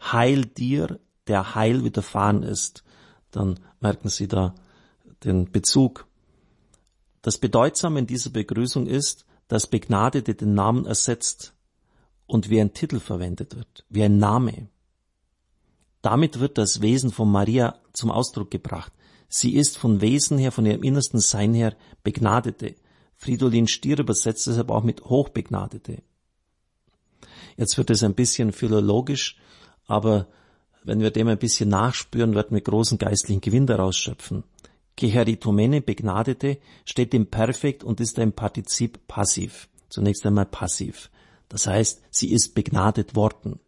[0.00, 2.84] Heil dir, der Heil widerfahren ist.
[3.30, 4.54] Dann merken Sie da
[5.24, 6.08] den Bezug
[7.22, 11.54] das Bedeutsame in dieser Begrüßung ist, dass Begnadete den Namen ersetzt
[12.26, 14.68] und wie ein Titel verwendet wird, wie ein Name.
[16.00, 18.92] Damit wird das Wesen von Maria zum Ausdruck gebracht.
[19.28, 22.76] Sie ist von Wesen her, von ihrem innersten Sein her Begnadete.
[23.16, 26.02] Fridolin Stier übersetzt deshalb auch mit Hochbegnadete.
[27.56, 29.36] Jetzt wird es ein bisschen philologisch,
[29.88, 30.28] aber
[30.84, 34.44] wenn wir dem ein bisschen nachspüren, werden wir großen geistlichen Gewinn daraus schöpfen.
[34.94, 39.68] Geheritomene, Begnadete, steht im Perfekt und ist ein Partizip passiv.
[39.88, 41.10] Zunächst einmal passiv.
[41.48, 43.58] Das heißt, sie ist begnadet worden,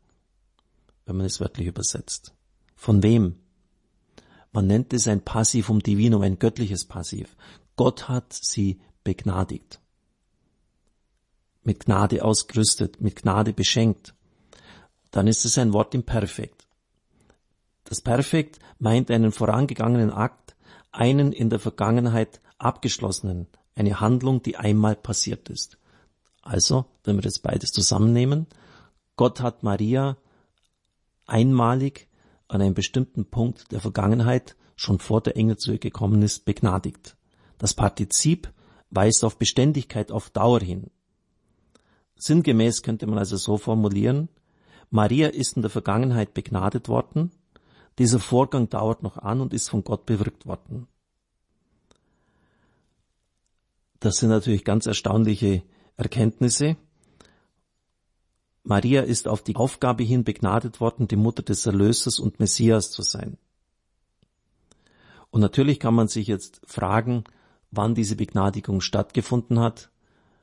[1.06, 2.34] wenn man es wörtlich übersetzt.
[2.76, 3.36] Von wem?
[4.52, 7.36] Man nennt es ein Passivum Divinum, ein göttliches Passiv.
[7.76, 9.80] Gott hat sie begnadigt.
[11.62, 14.14] Mit Gnade ausgerüstet, mit Gnade beschenkt.
[15.10, 16.66] Dann ist es ein Wort im Perfekt.
[17.84, 20.54] Das Perfekt meint einen vorangegangenen Akt,
[20.92, 25.78] einen in der Vergangenheit abgeschlossenen, eine Handlung, die einmal passiert ist.
[26.42, 28.46] Also, wenn wir jetzt beides zusammennehmen,
[29.16, 30.16] Gott hat Maria
[31.26, 32.08] einmalig
[32.48, 37.16] an einem bestimmten Punkt der Vergangenheit, schon vor der Engel zu ihr gekommen ist, begnadigt.
[37.58, 38.52] Das Partizip
[38.90, 40.90] weist auf Beständigkeit, auf Dauer hin.
[42.16, 44.28] Sinngemäß könnte man also so formulieren,
[44.90, 47.30] Maria ist in der Vergangenheit begnadet worden,
[47.98, 50.86] dieser Vorgang dauert noch an und ist von Gott bewirkt worden.
[54.00, 55.62] Das sind natürlich ganz erstaunliche
[55.96, 56.76] Erkenntnisse.
[58.62, 63.02] Maria ist auf die Aufgabe hin begnadet worden, die Mutter des Erlösers und Messias zu
[63.02, 63.36] sein.
[65.30, 67.24] Und natürlich kann man sich jetzt fragen,
[67.70, 69.89] wann diese Begnadigung stattgefunden hat.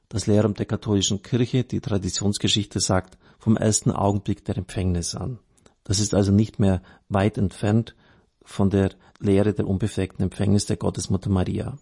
[0.10, 5.40] Das Lehramt der katholischen Kirche, die Traditionsgeschichte sagt, vom ersten Augenblick der Empfängnis an.
[5.84, 7.96] Das ist also nicht mehr weit entfernt
[8.42, 11.78] von der Lehre der unbefleckten Empfängnis der Gottesmutter Maria.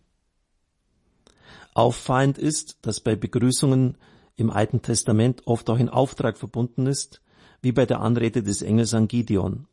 [1.74, 3.98] Auffallend ist, dass bei Begrüßungen
[4.38, 7.22] im Alten Testament oft auch ein Auftrag verbunden ist,
[7.62, 9.68] wie bei der Anrede des Engels an Gideon.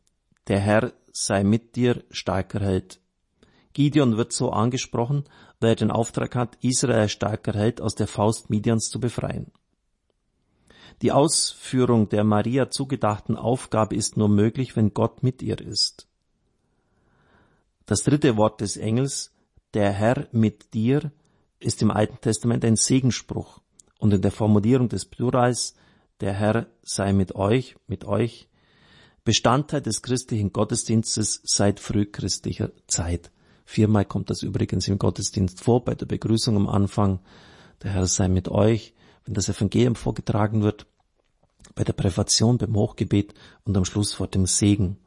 [0.47, 2.99] Der Herr sei mit dir, starker Held.
[3.73, 5.23] Gideon wird so angesprochen,
[5.63, 9.51] weil er den Auftrag hat, Israel starker Held aus der Faust Midians zu befreien.
[11.01, 16.07] Die Ausführung der Maria zugedachten Aufgabe ist nur möglich, wenn Gott mit ihr ist.
[17.85, 19.31] Das dritte Wort des Engels,
[19.73, 21.11] der Herr mit dir,
[21.59, 23.59] ist im Alten Testament ein Segenspruch
[23.99, 25.75] und in der Formulierung des Plurals,
[26.19, 28.49] der Herr sei mit euch, mit euch,
[29.23, 33.31] Bestandteil des christlichen Gottesdienstes seit frühchristlicher Zeit.
[33.65, 37.19] Viermal kommt das übrigens im Gottesdienst vor, bei der Begrüßung am Anfang,
[37.81, 38.93] der Herr sei mit euch,
[39.25, 40.85] wenn das Evangelium vorgetragen wird,
[41.75, 44.97] bei der Präfation, beim Hochgebet und am Schluss vor dem Segen.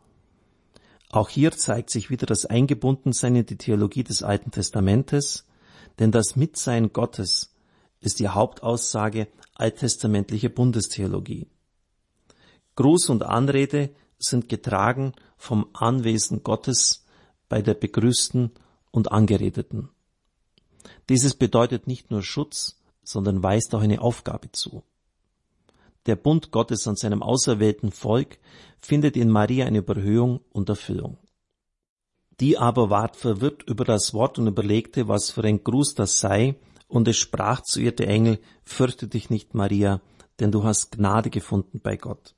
[1.10, 5.46] Auch hier zeigt sich wieder das Eingebundensein in die Theologie des Alten Testamentes,
[5.98, 7.54] denn das Mitsein Gottes
[8.00, 11.46] ist die Hauptaussage alttestamentlicher Bundestheologie.
[12.74, 17.05] Gruß und Anrede sind getragen vom Anwesen Gottes
[17.48, 18.50] bei der Begrüßten
[18.90, 19.90] und Angeredeten.
[21.08, 24.82] Dieses bedeutet nicht nur Schutz, sondern weist auch eine Aufgabe zu.
[26.06, 28.38] Der Bund Gottes an seinem auserwählten Volk
[28.78, 31.18] findet in Maria eine Überhöhung und Erfüllung.
[32.40, 36.56] Die aber ward verwirrt über das Wort und überlegte, was für ein Gruß das sei,
[36.88, 40.00] und es sprach zu ihr der Engel, fürchte dich nicht, Maria,
[40.38, 42.34] denn du hast Gnade gefunden bei Gott.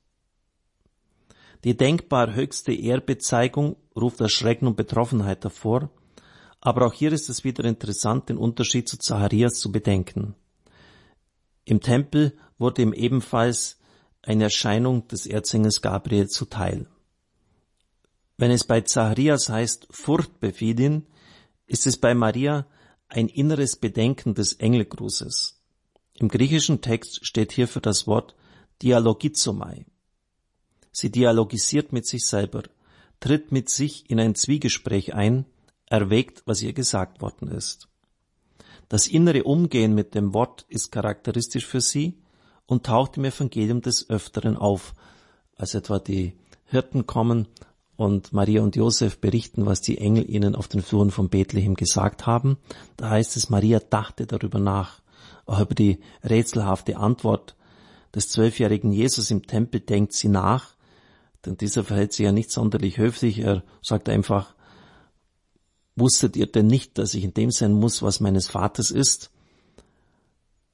[1.65, 5.91] Die denkbar höchste Ehrbezeigung ruft Erschrecken und Betroffenheit hervor,
[6.61, 10.35] aber auch hier ist es wieder interessant, den Unterschied zu Zacharias zu bedenken.
[11.65, 13.79] Im Tempel wurde ihm ebenfalls
[14.23, 16.87] eine Erscheinung des Erzengels Gabriel zuteil.
[18.37, 21.07] Wenn es bei Zacharias heißt, Furcht befiel ihn,
[21.67, 22.67] ist es bei Maria
[23.09, 25.61] ein inneres Bedenken des Engelgrußes.
[26.15, 28.35] Im griechischen Text steht hierfür das Wort
[28.83, 29.87] Dialogizomai.
[31.01, 32.65] Sie dialogisiert mit sich selber,
[33.21, 35.45] tritt mit sich in ein Zwiegespräch ein,
[35.87, 37.87] erwägt, was ihr gesagt worden ist.
[38.89, 42.19] Das innere Umgehen mit dem Wort ist charakteristisch für sie
[42.67, 44.93] und taucht im Evangelium des Öfteren auf,
[45.55, 46.33] als etwa die
[46.65, 47.47] Hirten kommen
[47.95, 52.27] und Maria und Josef berichten, was die Engel ihnen auf den Fluren von Bethlehem gesagt
[52.27, 52.57] haben.
[52.97, 55.01] Da heißt es, Maria dachte darüber nach.
[55.47, 57.55] Auch über die rätselhafte Antwort
[58.17, 60.77] des zwölfjährigen Jesus im Tempel denkt sie nach,
[61.45, 63.39] denn dieser verhält sich ja nicht sonderlich höflich.
[63.39, 64.55] Er sagt einfach,
[65.97, 69.31] wusstet ihr denn nicht, dass ich in dem sein muss, was meines Vaters ist?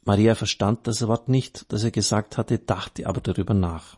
[0.04, 3.96] Maria verstand das Wort nicht, das er gesagt hatte, dachte aber darüber nach.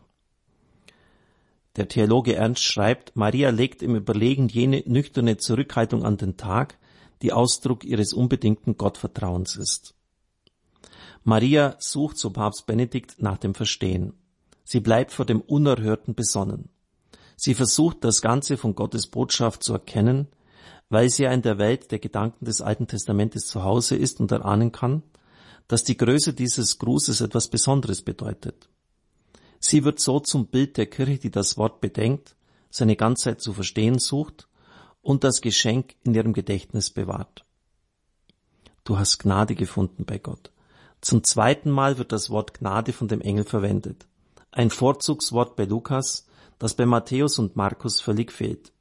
[1.75, 6.77] Der Theologe Ernst schreibt, Maria legt im Überlegen jene nüchterne Zurückhaltung an den Tag,
[7.21, 9.93] die Ausdruck ihres unbedingten Gottvertrauens ist.
[11.23, 14.13] Maria sucht, so Papst Benedikt, nach dem Verstehen.
[14.69, 16.67] Sie bleibt vor dem Unerhörten besonnen.
[17.37, 20.27] Sie versucht, das Ganze von Gottes Botschaft zu erkennen,
[20.89, 24.29] weil sie ja in der Welt der Gedanken des Alten Testamentes zu Hause ist und
[24.29, 25.03] erahnen kann,
[25.69, 28.67] dass die Größe dieses Grußes etwas Besonderes bedeutet.
[29.61, 32.35] Sie wird so zum Bild der Kirche, die das Wort bedenkt,
[32.69, 34.49] seine Ganzheit zu verstehen sucht
[35.01, 37.45] und das Geschenk in ihrem Gedächtnis bewahrt.
[38.83, 40.51] Du hast Gnade gefunden bei Gott.
[40.99, 44.07] Zum zweiten Mal wird das Wort Gnade von dem Engel verwendet.
[44.57, 46.25] Ein Vorzugswort bei Lukas,
[46.57, 48.73] das bei Matthäus und Markus völlig fehlt.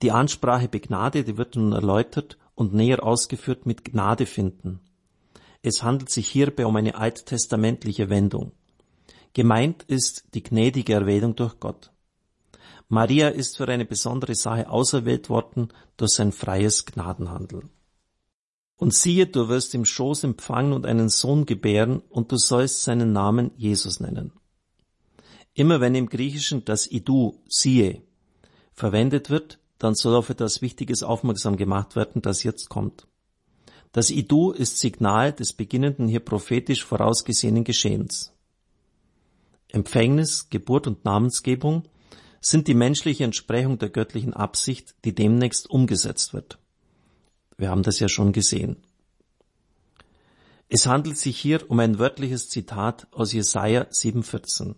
[0.00, 4.80] Die Ansprache Begnadete wird nun erläutert und näher ausgeführt mit Gnade finden.
[5.60, 8.52] Es handelt sich hierbei um eine alttestamentliche Wendung.
[9.34, 11.92] Gemeint ist die gnädige Erwählung durch Gott.
[12.88, 17.68] Maria ist für eine besondere Sache auserwählt worden durch sein freies Gnadenhandeln.
[18.78, 23.12] Und siehe, du wirst im Schoß empfangen und einen Sohn gebären, und du sollst seinen
[23.12, 24.32] Namen Jesus nennen.
[25.52, 28.02] Immer wenn im Griechischen das Idu, siehe,
[28.72, 33.08] verwendet wird, dann soll auf etwas Wichtiges aufmerksam gemacht werden, das jetzt kommt.
[33.90, 38.32] Das Idu ist Signal des beginnenden hier prophetisch vorausgesehenen Geschehens.
[39.68, 41.82] Empfängnis, Geburt und Namensgebung
[42.40, 46.58] sind die menschliche Entsprechung der göttlichen Absicht, die demnächst umgesetzt wird.
[47.58, 48.76] Wir haben das ja schon gesehen.
[50.68, 54.76] Es handelt sich hier um ein wörtliches Zitat aus Jesaja 7,14.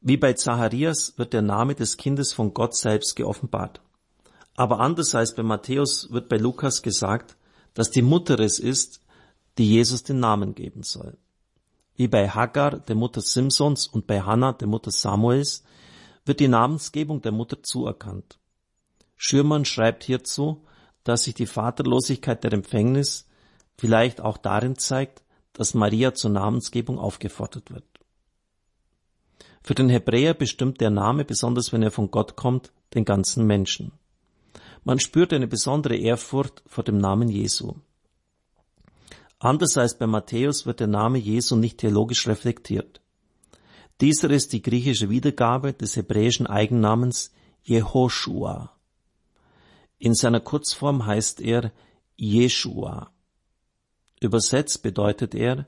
[0.00, 3.80] Wie bei Zacharias wird der Name des Kindes von Gott selbst geoffenbart.
[4.56, 7.36] Aber anders als bei Matthäus wird bei Lukas gesagt,
[7.74, 9.00] dass die Mutter es ist,
[9.56, 11.18] die Jesus den Namen geben soll.
[11.94, 15.62] Wie bei Hagar, der Mutter Simsons, und bei Hannah, der Mutter Samuels,
[16.24, 18.38] wird die Namensgebung der Mutter zuerkannt.
[19.16, 20.64] Schürmann schreibt hierzu,
[21.10, 23.26] dass sich die Vaterlosigkeit der Empfängnis
[23.76, 27.82] vielleicht auch darin zeigt, dass Maria zur Namensgebung aufgefordert wird.
[29.60, 33.90] Für den Hebräer bestimmt der Name, besonders wenn er von Gott kommt, den ganzen Menschen.
[34.84, 37.74] Man spürt eine besondere Ehrfurcht vor dem Namen Jesu.
[39.40, 43.00] Anders als bei Matthäus wird der Name Jesu nicht theologisch reflektiert.
[44.00, 47.32] Dieser ist die griechische Wiedergabe des hebräischen Eigennamens
[47.64, 48.76] Jehoshua.
[50.00, 51.72] In seiner Kurzform heißt er
[52.16, 53.10] Jeshua.
[54.18, 55.66] Übersetzt bedeutet er,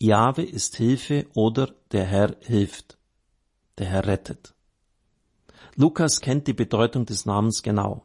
[0.00, 2.98] Jahwe ist Hilfe oder der Herr hilft.
[3.78, 4.54] Der Herr rettet.
[5.76, 8.04] Lukas kennt die Bedeutung des Namens genau.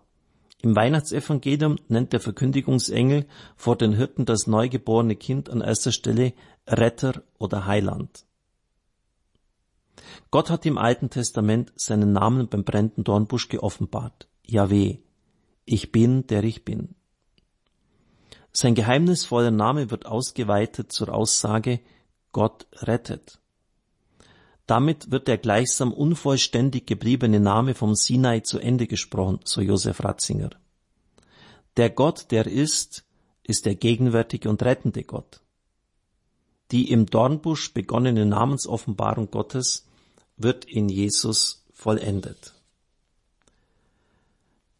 [0.61, 6.33] Im Weihnachtsevangelium nennt der Verkündigungsengel vor den Hirten das neugeborene Kind an erster Stelle
[6.67, 8.23] Retter oder Heiland.
[10.29, 14.27] Gott hat im Alten Testament seinen Namen beim brennenden Dornbusch geoffenbart.
[14.45, 14.99] Yahweh,
[15.69, 16.95] ich bin, der ich bin.
[18.51, 21.79] Sein geheimnisvoller Name wird ausgeweitet zur Aussage
[22.31, 23.39] Gott rettet.
[24.65, 30.51] Damit wird der gleichsam unvollständig gebliebene Name vom Sinai zu Ende gesprochen, so Josef Ratzinger.
[31.77, 33.05] Der Gott, der ist,
[33.43, 35.41] ist der gegenwärtige und rettende Gott.
[36.71, 39.87] Die im Dornbusch begonnene Namensoffenbarung Gottes
[40.37, 42.58] wird in Jesus vollendet.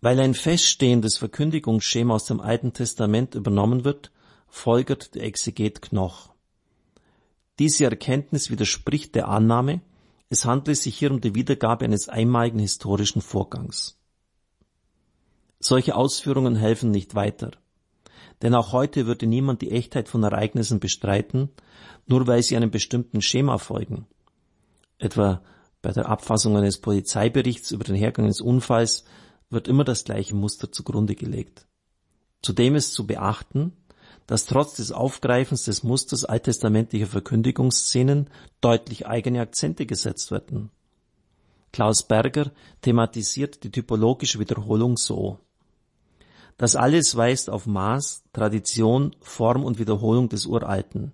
[0.02, 4.12] Weil ein feststehendes Verkündigungsschema aus dem Alten Testament übernommen wird,
[4.48, 6.30] folgert der Exeget Knoch.
[7.60, 9.82] Diese Erkenntnis widerspricht der Annahme,
[10.30, 13.98] es handle sich hier um die Wiedergabe eines einmaligen historischen Vorgangs.
[15.60, 17.52] Solche Ausführungen helfen nicht weiter.
[18.42, 21.50] Denn auch heute würde niemand die Echtheit von Ereignissen bestreiten,
[22.08, 24.06] nur weil sie einem bestimmten Schema folgen.
[24.98, 25.42] Etwa
[25.82, 29.04] bei der Abfassung eines Polizeiberichts über den Hergang des Unfalls
[29.50, 31.68] wird immer das gleiche Muster zugrunde gelegt.
[32.42, 33.74] Zudem ist zu beachten,
[34.28, 38.30] dass trotz des Aufgreifens des Musters alttestamentlicher Verkündigungsszenen
[38.62, 40.70] deutlich eigene Akzente gesetzt werden.
[41.72, 45.40] Klaus Berger thematisiert die typologische Wiederholung so.
[46.58, 51.14] Das alles weist auf Maß, Tradition, Form und Wiederholung des Uralten.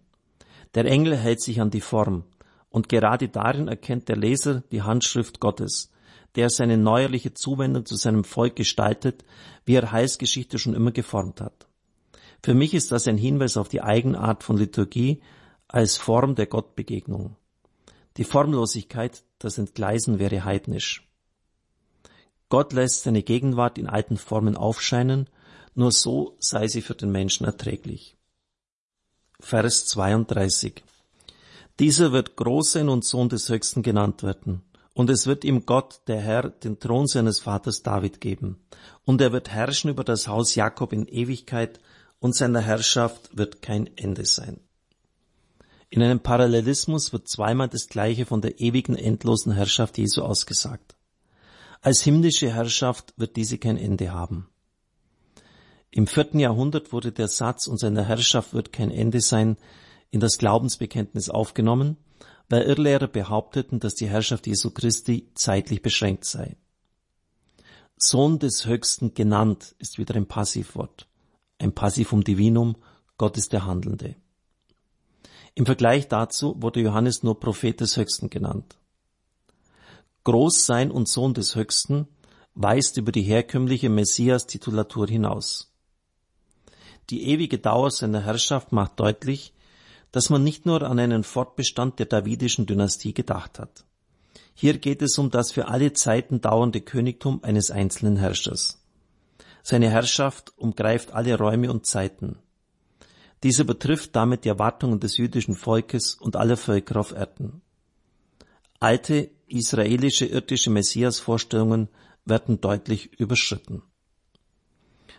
[0.73, 2.23] Der Engel hält sich an die Form,
[2.69, 5.91] und gerade darin erkennt der Leser die Handschrift Gottes,
[6.35, 9.23] der seine neuerliche Zuwendung zu seinem Volk gestaltet,
[9.65, 11.67] wie er Heilsgeschichte schon immer geformt hat.
[12.43, 15.21] Für mich ist das ein Hinweis auf die Eigenart von Liturgie
[15.67, 17.35] als Form der Gottbegegnung.
[18.17, 21.07] Die Formlosigkeit, das Entgleisen wäre heidnisch.
[22.49, 25.29] Gott lässt seine Gegenwart in alten Formen aufscheinen,
[25.73, 28.15] nur so sei sie für den Menschen erträglich.
[29.39, 30.83] Vers 32
[31.79, 34.61] Dieser wird groß sein und Sohn des Höchsten genannt werden.
[34.95, 38.65] Und es wird ihm Gott, der Herr, den Thron seines Vaters David geben.
[39.03, 41.79] Und er wird herrschen über das Haus Jakob in Ewigkeit,
[42.19, 44.61] und seiner Herrschaft wird kein Ende sein.
[45.89, 50.95] In einem Parallelismus wird zweimal das Gleiche von der ewigen, endlosen Herrschaft Jesu ausgesagt.
[51.81, 54.47] Als himmlische Herrschaft wird diese kein Ende haben.
[55.91, 59.57] Im vierten Jahrhundert wurde der Satz und seine Herrschaft wird kein Ende sein
[60.09, 61.97] in das Glaubensbekenntnis aufgenommen
[62.49, 66.57] weil Irrlehrer behaupteten, dass die Herrschaft Jesu Christi zeitlich beschränkt sei.
[67.97, 71.07] Sohn des Höchsten genannt ist wieder ein Passivwort.
[71.57, 72.75] Ein Passivum Divinum,
[73.17, 74.15] Gott ist der Handelnde.
[75.55, 78.77] Im Vergleich dazu wurde Johannes nur Prophet des Höchsten genannt.
[80.25, 82.07] Großsein und Sohn des Höchsten
[82.55, 85.71] weist über die herkömmliche Messias-Titulatur hinaus.
[87.09, 89.53] Die ewige Dauer seiner Herrschaft macht deutlich,
[90.15, 93.83] dass man nicht nur an einen Fortbestand der davidischen Dynastie gedacht hat.
[94.53, 98.81] Hier geht es um das für alle Zeiten dauernde Königtum eines einzelnen Herrschers.
[99.61, 102.37] Seine Herrschaft umgreift alle Räume und Zeiten.
[103.43, 107.61] Diese betrifft damit die Erwartungen des jüdischen Volkes und aller Völker auf Erden.
[108.79, 111.89] Alte israelische irdische Messias-Vorstellungen
[112.23, 113.83] werden deutlich überschritten.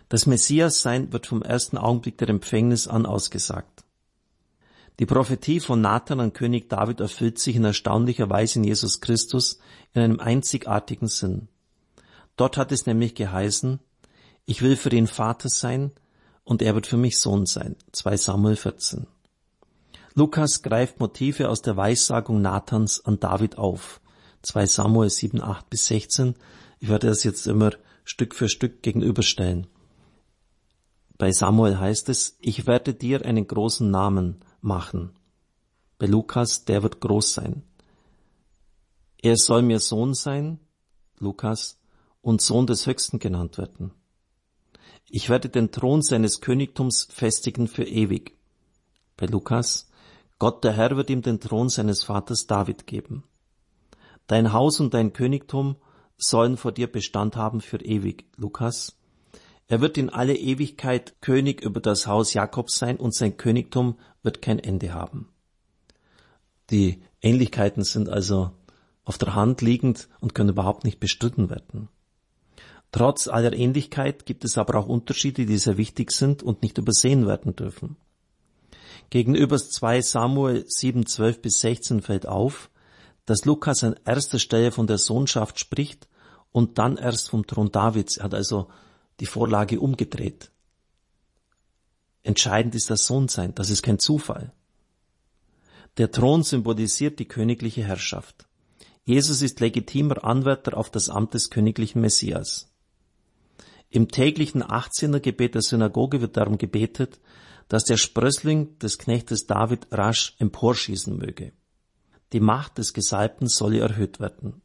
[0.09, 3.83] Das Messias-Sein wird vom ersten Augenblick der Empfängnis an ausgesagt.
[4.99, 9.59] Die Prophetie von Nathan an König David erfüllt sich in erstaunlicher Weise in Jesus Christus
[9.93, 11.49] in einem einzigartigen Sinn.
[12.35, 13.79] Dort hat es nämlich geheißen,
[14.45, 15.91] ich will für ihn Vater sein
[16.43, 17.75] und er wird für mich Sohn sein.
[17.91, 19.05] 2 Samuel 14.
[20.15, 24.01] Lukas greift Motive aus der Weissagung Nathans an David auf.
[24.41, 26.35] 2 Samuel 7, 8 bis 16.
[26.79, 27.71] Ich werde das jetzt immer
[28.03, 29.67] Stück für Stück gegenüberstellen.
[31.17, 35.11] Bei Samuel heißt es, ich werde dir einen großen Namen machen.
[35.97, 37.63] Bei Lukas, der wird groß sein.
[39.21, 40.59] Er soll mir Sohn sein,
[41.19, 41.79] Lukas,
[42.21, 43.91] und Sohn des Höchsten genannt werden.
[45.09, 48.35] Ich werde den Thron seines Königtums festigen für ewig.
[49.15, 49.89] Bei Lukas,
[50.37, 53.23] Gott der Herr wird ihm den Thron seines Vaters David geben.
[54.27, 55.77] Dein Haus und dein Königtum
[56.17, 58.25] sollen vor dir Bestand haben für ewig.
[58.35, 58.97] Lukas.
[59.67, 63.97] Er wird in alle Ewigkeit König über das Haus Jakobs sein und sein Königtum
[64.27, 65.29] wird kein Ende haben.
[66.69, 68.51] Die Ähnlichkeiten sind also
[69.05, 71.87] auf der Hand liegend und können überhaupt nicht bestritten werden.
[72.91, 77.25] Trotz aller Ähnlichkeit gibt es aber auch Unterschiede, die sehr wichtig sind und nicht übersehen
[77.25, 77.95] werden dürfen.
[79.09, 82.69] Gegenüber 2 Samuel 7, 12 bis 16 fällt auf,
[83.25, 86.09] dass Lukas an erster Stelle von der Sohnschaft spricht
[86.51, 88.17] und dann erst vom Thron Davids.
[88.17, 88.67] Er hat also
[89.21, 90.51] die Vorlage umgedreht.
[92.27, 94.51] Entscheidend ist das Sohnsein, das ist kein Zufall.
[95.95, 98.49] Der Thron symbolisiert die königliche Herrschaft.
[99.05, 102.69] Jesus ist legitimer Anwärter auf das Amt des königlichen Messias.
[103.89, 107.21] Im täglichen 18er Gebet der Synagoge wird darum gebetet,
[107.69, 111.53] dass der Sprössling des Knechtes David rasch emporschießen möge.
[112.33, 114.61] Die Macht des Gesalbten solle erhöht werden.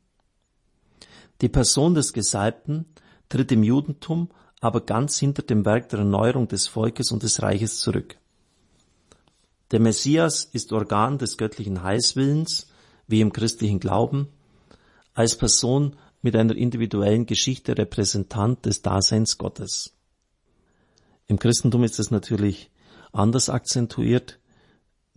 [1.40, 2.86] Die Person des Gesalbten
[3.28, 4.30] tritt im Judentum
[4.62, 8.16] aber ganz hinter dem Werk der Erneuerung des Volkes und des Reiches zurück.
[9.72, 12.68] Der Messias ist Organ des göttlichen Heilswillens,
[13.08, 14.28] wie im christlichen Glauben,
[15.14, 19.96] als Person mit einer individuellen Geschichte Repräsentant des Daseins Gottes.
[21.26, 22.70] Im Christentum ist es natürlich
[23.12, 24.38] anders akzentuiert.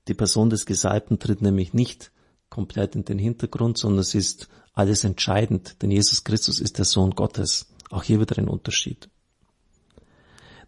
[0.08, 2.12] Die Person des Gesalbten tritt nämlich nicht
[2.50, 7.12] komplett in den Hintergrund, sondern es ist alles entscheidend, denn Jesus Christus ist der Sohn
[7.12, 7.68] Gottes.
[7.91, 9.08] Auch hier wieder ein Unterschied.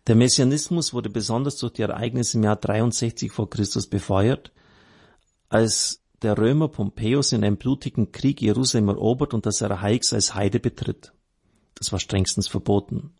[0.07, 4.53] Der Messianismus wurde besonders durch die Ereignisse im Jahr 63 vor Christus befeuert,
[5.49, 10.61] als der Römer Pompeius in einem blutigen Krieg Jerusalem erobert und das Reichs als Heide
[10.61, 11.11] betritt.
[11.75, 13.11] Das war strengstens verboten.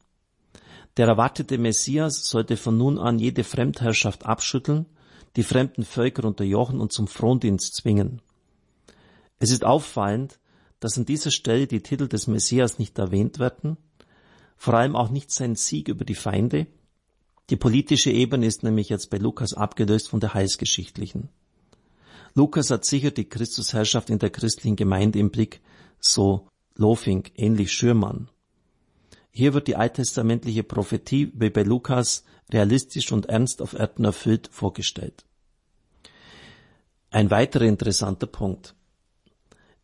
[0.95, 4.85] Der erwartete Messias sollte von nun an jede Fremdherrschaft abschütteln,
[5.35, 8.21] die fremden Völker unterjochen und zum Frondienst zwingen.
[9.39, 10.39] Es ist auffallend,
[10.79, 13.77] dass an dieser Stelle die Titel des Messias nicht erwähnt werden,
[14.55, 16.65] vor allem auch nicht sein Sieg über die Feinde.
[17.49, 21.29] Die politische Ebene ist nämlich jetzt bei Lukas abgelöst von der heilsgeschichtlichen.
[22.33, 25.61] Lukas hat sicher die Christusherrschaft in der christlichen Gemeinde im Blick,
[25.99, 28.29] so Lofing, ähnlich Schürmann.
[29.31, 35.25] Hier wird die alttestamentliche Prophetie wie bei Lukas realistisch und ernst auf Erden erfüllt vorgestellt.
[37.09, 38.75] Ein weiterer interessanter Punkt.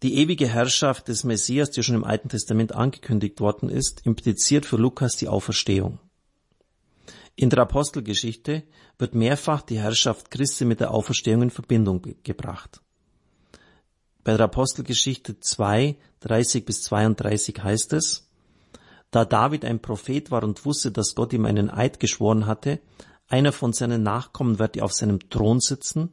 [0.01, 4.75] Die ewige Herrschaft des Messias, die schon im Alten Testament angekündigt worden ist, impliziert für
[4.77, 5.99] Lukas die Auferstehung.
[7.35, 8.63] In der Apostelgeschichte
[8.99, 12.81] wird mehrfach die Herrschaft Christi mit der Auferstehung in Verbindung gebracht.
[14.23, 18.29] Bei der Apostelgeschichte 2, 30 bis 32 heißt es,
[19.11, 22.79] da David ein Prophet war und wusste, dass Gott ihm einen Eid geschworen hatte,
[23.27, 26.09] einer von seinen Nachkommen werde auf seinem Thron sitzen.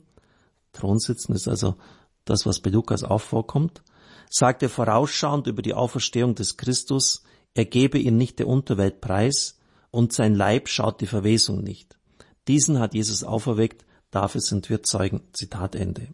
[0.73, 1.77] Thron sitzen ist also
[2.25, 3.83] das, was bei Lukas auch vorkommt,
[4.29, 9.60] sagt er vorausschauend über die Auferstehung des Christus, er gebe ihn nicht der Unterwelt preis,
[9.91, 11.99] und sein Leib schaut die Verwesung nicht.
[12.49, 15.23] Diesen hat Jesus auferweckt, dafür sind wir Zeugen.
[15.33, 16.09] Zitat Ende.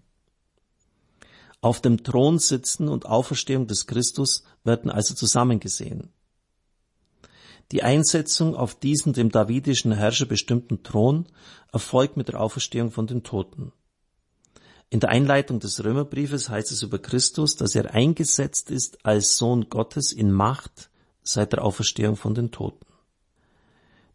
[1.61, 6.13] auf dem Thron sitzen und Auferstehung des Christus werden also zusammengesehen.
[7.73, 11.27] Die Einsetzung auf diesen dem davidischen Herrscher bestimmten Thron
[11.73, 13.73] erfolgt mit der Auferstehung von den Toten.
[14.89, 19.69] In der Einleitung des Römerbriefes heißt es über Christus, dass er eingesetzt ist als Sohn
[19.69, 20.91] Gottes in Macht
[21.25, 22.86] seit der Auferstehung von den Toten.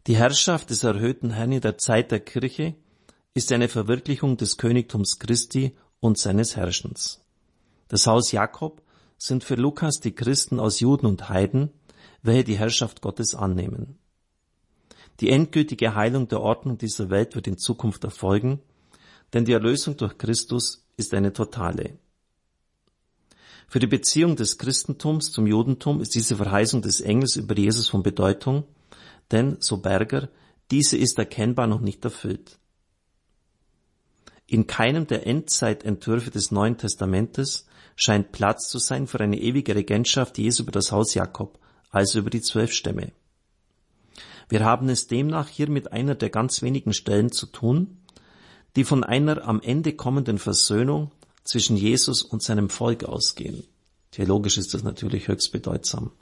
[0.08, 2.74] Die Herrschaft des erhöhten Herrn in der Zeit der Kirche
[3.34, 7.24] ist eine Verwirklichung des Königtums Christi und seines Herrschens.
[7.86, 8.82] Das Haus Jakob
[9.16, 11.70] sind für Lukas die Christen aus Juden und Heiden,
[12.20, 13.96] welche die Herrschaft Gottes annehmen.
[15.20, 18.60] Die endgültige Heilung der Ordnung dieser Welt wird in Zukunft erfolgen,
[19.32, 21.96] denn die Erlösung durch Christus ist eine totale.
[23.68, 28.02] Für die Beziehung des Christentums zum Judentum ist diese Verheißung des Engels über Jesus von
[28.02, 28.64] Bedeutung,
[29.30, 30.28] denn, so Berger,
[30.70, 32.58] diese ist erkennbar noch nicht erfüllt.
[34.46, 37.66] In keinem der Endzeitentwürfe des Neuen Testamentes
[37.96, 41.58] scheint Platz zu sein für eine ewige Regentschaft Jesu über das Haus Jakob,
[41.90, 43.12] also über die zwölf Stämme.
[44.48, 47.98] Wir haben es demnach hier mit einer der ganz wenigen Stellen zu tun,
[48.76, 51.10] die von einer am Ende kommenden Versöhnung
[51.44, 53.64] zwischen Jesus und seinem Volk ausgehen.
[54.10, 56.12] Theologisch ist das natürlich höchst bedeutsam.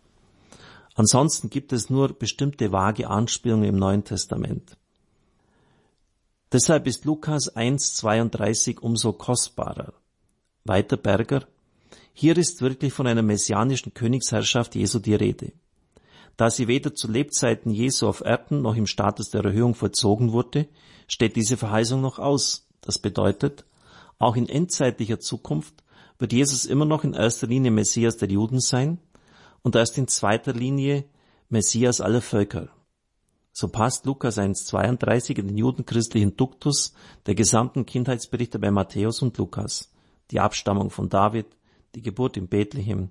[0.94, 4.76] Ansonsten gibt es nur bestimmte vage Anspielungen im Neuen Testament.
[6.52, 9.92] Deshalb ist Lukas 1,32 umso kostbarer.
[10.64, 11.46] Weiter Berger,
[12.12, 15.52] hier ist wirklich von einer messianischen Königsherrschaft Jesu die Rede.
[16.36, 20.66] Da sie weder zu Lebzeiten Jesu auf Erden noch im Status der Erhöhung vollzogen wurde,
[21.06, 22.66] steht diese Verheißung noch aus.
[22.80, 23.64] Das bedeutet,
[24.18, 25.84] auch in endzeitlicher Zukunft
[26.18, 28.98] wird Jesus immer noch in erster Linie Messias der Juden sein
[29.62, 31.04] und erst in zweiter Linie
[31.48, 32.68] Messias aller Völker.
[33.52, 36.94] So passt Lukas 1,32 in den judenchristlichen Duktus
[37.26, 39.92] der gesamten Kindheitsberichte bei Matthäus und Lukas.
[40.30, 41.46] Die Abstammung von David,
[41.94, 43.10] die Geburt in Bethlehem.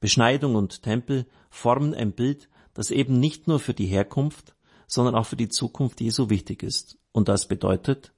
[0.00, 4.54] Beschneidung und Tempel formen ein Bild, das eben nicht nur für die Herkunft,
[4.88, 6.98] sondern auch für die Zukunft Jesu wichtig ist.
[7.12, 8.12] Und das bedeutet,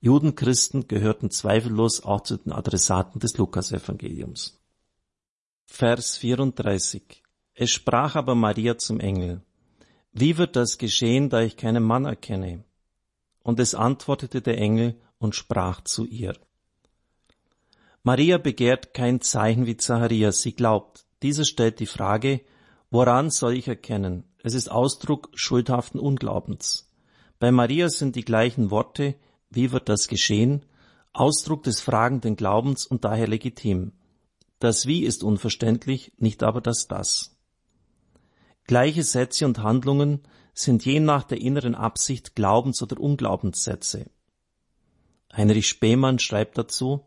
[0.00, 4.59] Judenchristen gehörten zweifellos auch zu den Adressaten des Lukasevangeliums.
[5.72, 7.22] Vers 34.
[7.54, 9.40] Es sprach aber Maria zum Engel,
[10.12, 12.64] wie wird das geschehen, da ich keinen Mann erkenne?
[13.44, 16.34] Und es antwortete der Engel und sprach zu ihr.
[18.02, 21.06] Maria begehrt kein Zeichen wie Zacharias, sie glaubt.
[21.22, 22.42] Dieser stellt die Frage,
[22.90, 24.24] woran soll ich erkennen?
[24.42, 26.92] Es ist Ausdruck schuldhaften Unglaubens.
[27.38, 29.14] Bei Maria sind die gleichen Worte,
[29.50, 30.66] wie wird das geschehen,
[31.12, 33.92] Ausdruck des fragenden Glaubens und daher legitim.
[34.60, 37.34] Das Wie ist unverständlich, nicht aber das Das.
[38.64, 40.20] Gleiche Sätze und Handlungen
[40.52, 44.10] sind je nach der inneren Absicht Glaubens- oder Unglaubenssätze.
[45.34, 47.00] Heinrich Spemann schreibt dazu,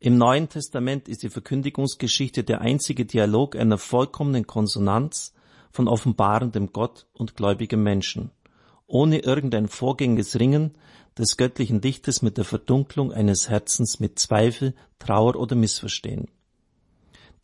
[0.00, 5.32] im Neuen Testament ist die Verkündigungsgeschichte der einzige Dialog einer vollkommenen Konsonanz
[5.70, 8.32] von offenbarendem Gott und gläubigem Menschen,
[8.86, 10.74] ohne irgendein vorgängiges Ringen
[11.16, 16.26] des göttlichen Lichtes mit der Verdunklung eines Herzens mit Zweifel, Trauer oder Missverstehen.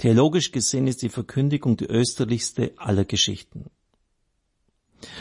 [0.01, 3.67] Theologisch gesehen ist die Verkündigung die österlichste aller Geschichten.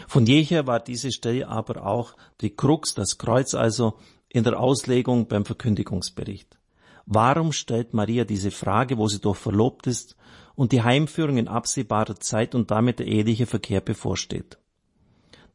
[0.08, 3.96] Von jeher war diese Stelle aber auch die Krux, das Kreuz also,
[4.30, 6.58] in der Auslegung beim Verkündigungsbericht.
[7.06, 10.16] Warum stellt Maria diese Frage, wo sie doch verlobt ist
[10.56, 14.60] und die Heimführung in absehbarer Zeit und damit der eheliche Verkehr bevorsteht?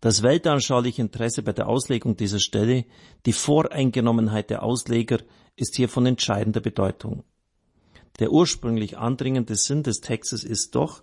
[0.02, 2.84] Das weltanschauliche Interesse bei der Auslegung dieser Stelle,
[3.24, 5.20] die Voreingenommenheit der Ausleger,
[5.56, 7.24] ist hier von entscheidender Bedeutung.
[8.20, 11.02] Der ursprünglich andringende Sinn des Textes ist doch,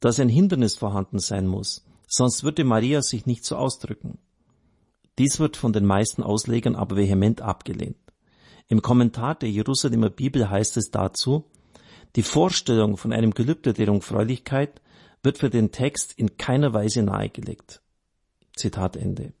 [0.00, 4.18] dass ein Hindernis vorhanden sein muss, sonst würde Maria sich nicht so ausdrücken.
[5.18, 7.96] Dies wird von den meisten Auslegern aber vehement abgelehnt.
[8.68, 11.44] Im Kommentar der Jerusalemer Bibel heißt es dazu,
[12.16, 14.80] die Vorstellung von einem Gelübde der Jungfräulichkeit
[15.22, 17.82] wird für den Text in keiner Weise nahegelegt.
[18.56, 19.32] Zitat Ende.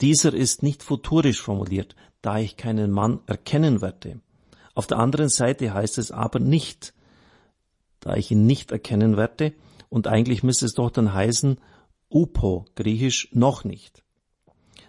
[0.00, 4.20] Dieser ist nicht futurisch formuliert, da ich keinen Mann erkennen werde.
[4.74, 6.94] Auf der anderen Seite heißt es aber nicht,
[8.00, 9.52] da ich ihn nicht erkennen werde,
[9.88, 11.58] und eigentlich müsste es doch dann heißen,
[12.08, 14.02] upo, griechisch noch nicht.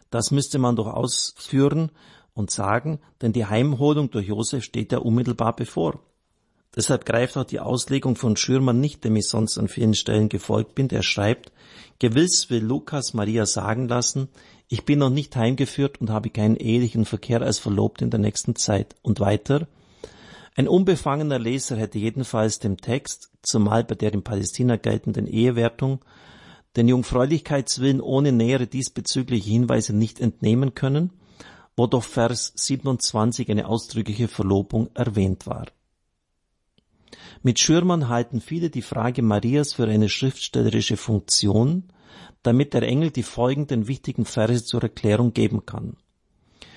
[0.09, 1.91] Das müsste man doch ausführen,
[2.33, 5.99] und sagen, denn die Heimholung durch Josef steht ja unmittelbar bevor.
[6.75, 10.73] Deshalb greift auch die Auslegung von Schürmann nicht, dem ich sonst an vielen Stellen gefolgt
[10.73, 11.51] bin, der schreibt,
[11.99, 14.29] gewiss will Lukas Maria sagen lassen,
[14.73, 18.55] ich bin noch nicht heimgeführt und habe keinen ehelichen Verkehr als verlobt in der nächsten
[18.55, 18.95] Zeit.
[19.01, 19.67] Und weiter,
[20.55, 25.99] ein unbefangener Leser hätte jedenfalls dem Text, zumal bei der in Palästina geltenden Ehewertung,
[26.75, 31.11] den Jungfräulichkeitswillen ohne nähere diesbezügliche Hinweise nicht entnehmen können
[31.75, 35.67] wo doch Vers 27 eine ausdrückliche Verlobung erwähnt war.
[37.41, 41.85] Mit Schürmann halten viele die Frage Marias für eine schriftstellerische Funktion,
[42.43, 45.97] damit der Engel die folgenden wichtigen Verse zur Erklärung geben kann.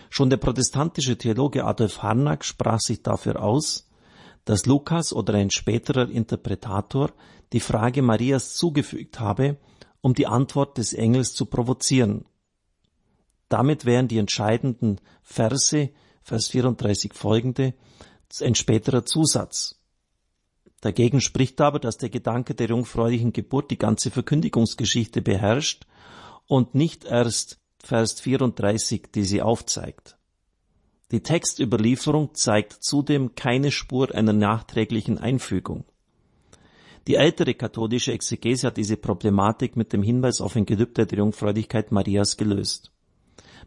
[0.09, 3.91] Schon der protestantische Theologe Adolf Harnack sprach sich dafür aus,
[4.45, 7.13] dass Lukas oder ein späterer Interpretator
[7.53, 9.57] die Frage Marias zugefügt habe,
[10.01, 12.25] um die Antwort des Engels zu provozieren.
[13.49, 15.91] Damit wären die entscheidenden Verse,
[16.23, 17.75] Vers 34 folgende,
[18.41, 19.81] ein späterer Zusatz.
[20.81, 25.87] Dagegen spricht aber, dass der Gedanke der jungfräulichen Geburt die ganze Verkündigungsgeschichte beherrscht
[26.47, 30.17] und nicht erst Vers 34, die sie aufzeigt.
[31.13, 35.85] Die Textüberlieferung zeigt zudem keine Spur einer nachträglichen Einfügung.
[37.07, 41.93] Die ältere katholische Exegese hat diese Problematik mit dem Hinweis auf ein Gelübde der Jungfräulichkeit
[41.93, 42.91] Marias gelöst.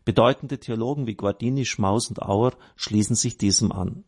[0.04, 4.04] Bedeutende Theologen wie Guardini, Schmaus und Auer schließen sich diesem an.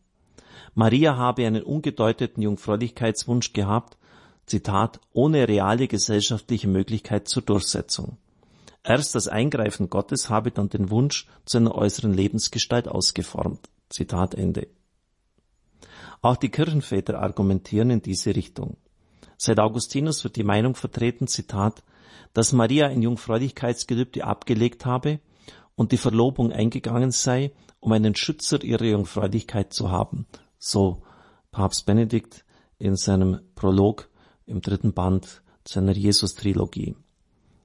[0.74, 3.96] Maria habe einen ungedeuteten Jungfräulichkeitswunsch gehabt,
[4.46, 8.18] Zitat, ohne reale gesellschaftliche Möglichkeit zur Durchsetzung.
[8.84, 13.68] Erst das Eingreifen Gottes habe dann den Wunsch zu einer äußeren Lebensgestalt ausgeformt.
[13.88, 14.66] Zitat Ende.
[16.20, 18.76] Auch die Kirchenväter argumentieren in diese Richtung.
[19.36, 21.82] Seit Augustinus wird die Meinung vertreten, Zitat,
[22.32, 25.20] dass Maria ein Jungfräulichkeitsgelübde abgelegt habe
[25.74, 30.26] und die Verlobung eingegangen sei, um einen Schützer ihrer Jungfräulichkeit zu haben.
[30.58, 31.02] So
[31.50, 32.44] Papst Benedikt
[32.78, 34.08] in seinem Prolog
[34.46, 36.94] im dritten Band seiner Jesus-Trilogie.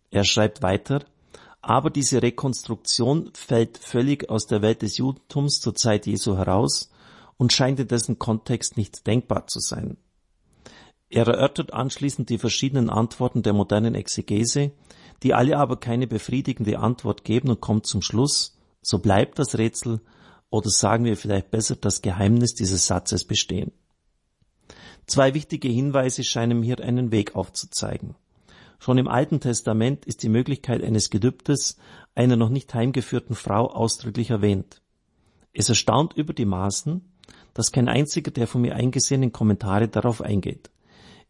[0.09, 1.05] Er schreibt weiter,
[1.61, 6.89] aber diese Rekonstruktion fällt völlig aus der Welt des Judentums zur Zeit Jesu heraus
[7.38, 9.97] und scheint in dessen Kontext nicht denkbar zu sein.
[11.09, 14.72] Er erörtert anschließend die verschiedenen Antworten der modernen Exegese,
[15.22, 20.01] die alle aber keine befriedigende Antwort geben und kommt zum Schluss, so bleibt das Rätsel
[20.49, 23.71] oder sagen wir vielleicht besser das Geheimnis dieses Satzes bestehen.
[25.05, 28.15] Zwei wichtige Hinweise scheinen hier einen Weg aufzuzeigen.
[28.80, 31.78] Schon im Alten Testament ist die Möglichkeit eines Gelübdes
[32.13, 34.82] einer noch nicht heimgeführten Frau ausdrücklich erwähnt.
[35.53, 37.01] Es erstaunt über die Maßen,
[37.53, 40.69] dass kein einziger der von mir eingesehenen Kommentare darauf eingeht.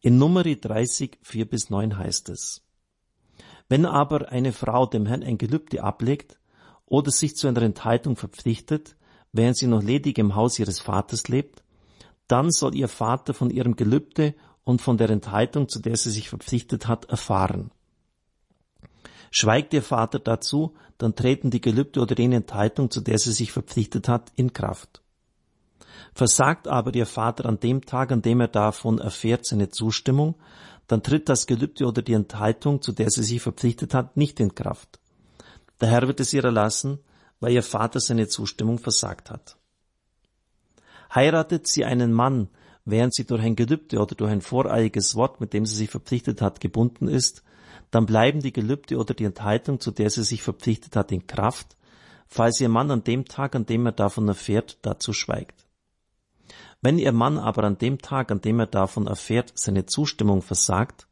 [0.01, 2.63] In Numeri 30, 4 bis 9 heißt es,
[3.69, 6.37] wenn aber eine Frau dem Herrn ein Gelübde ablegt
[6.88, 8.95] oder sich zu einer Enthaltung verpflichtet,
[9.31, 11.63] während sie noch ledig im Haus ihres Vaters lebt,
[12.27, 14.33] dann soll ihr Vater von ihrem Gelübde
[14.63, 17.71] und von der Enthaltung, zu der sie sich verpflichtet hat, erfahren.
[19.31, 23.51] Schweigt ihr Vater dazu, dann treten die Gelübde oder die Enthaltung, zu der sie sich
[23.51, 25.01] verpflichtet hat, in Kraft.
[26.13, 30.35] Versagt aber ihr Vater an dem Tag, an dem er davon erfährt, seine Zustimmung,
[30.88, 34.55] dann tritt das Gelübde oder die Enthaltung, zu der sie sich verpflichtet hat, nicht in
[34.55, 34.99] Kraft.
[35.80, 36.99] Der Herr wird es ihr erlassen,
[37.39, 39.57] weil ihr Vater seine Zustimmung versagt hat.
[41.13, 42.49] Heiratet sie einen Mann,
[42.86, 46.41] während sie durch ein Gelübde oder durch ein voreiliges Wort, mit dem sie sich verpflichtet
[46.41, 47.43] hat, gebunden ist,
[47.91, 51.78] dann bleiben die Gelübde oder die Enthaltung, zu der sie sich verpflichtet hat, in Kraft,
[52.28, 55.65] falls ihr Mann an dem Tag, an dem er davon erfährt, dazu schweigt.
[56.82, 61.07] Wenn ihr Mann aber an dem Tag, an dem er davon erfährt, seine Zustimmung versagt,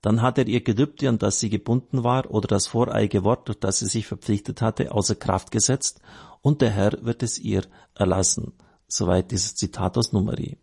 [0.00, 3.58] dann hat er ihr Gelübde, an das sie gebunden war, oder das voreilige Wort, durch
[3.58, 6.00] das sie sich verpflichtet hatte, außer Kraft gesetzt,
[6.40, 7.62] und der Herr wird es ihr
[7.94, 8.52] erlassen.
[8.86, 10.56] Soweit dieses Zitat aus Numeri.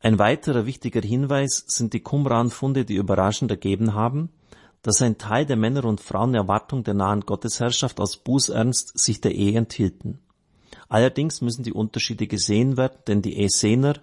[0.00, 4.30] Ein weiterer wichtiger Hinweis sind die Qumran-Funde, die überraschend ergeben haben,
[4.82, 9.34] dass ein Teil der Männer und Frauen Erwartung der nahen Gottesherrschaft aus Bußernst sich der
[9.34, 10.18] Ehe enthielten.
[10.88, 13.94] Allerdings müssen die Unterschiede gesehen werden, denn die Essener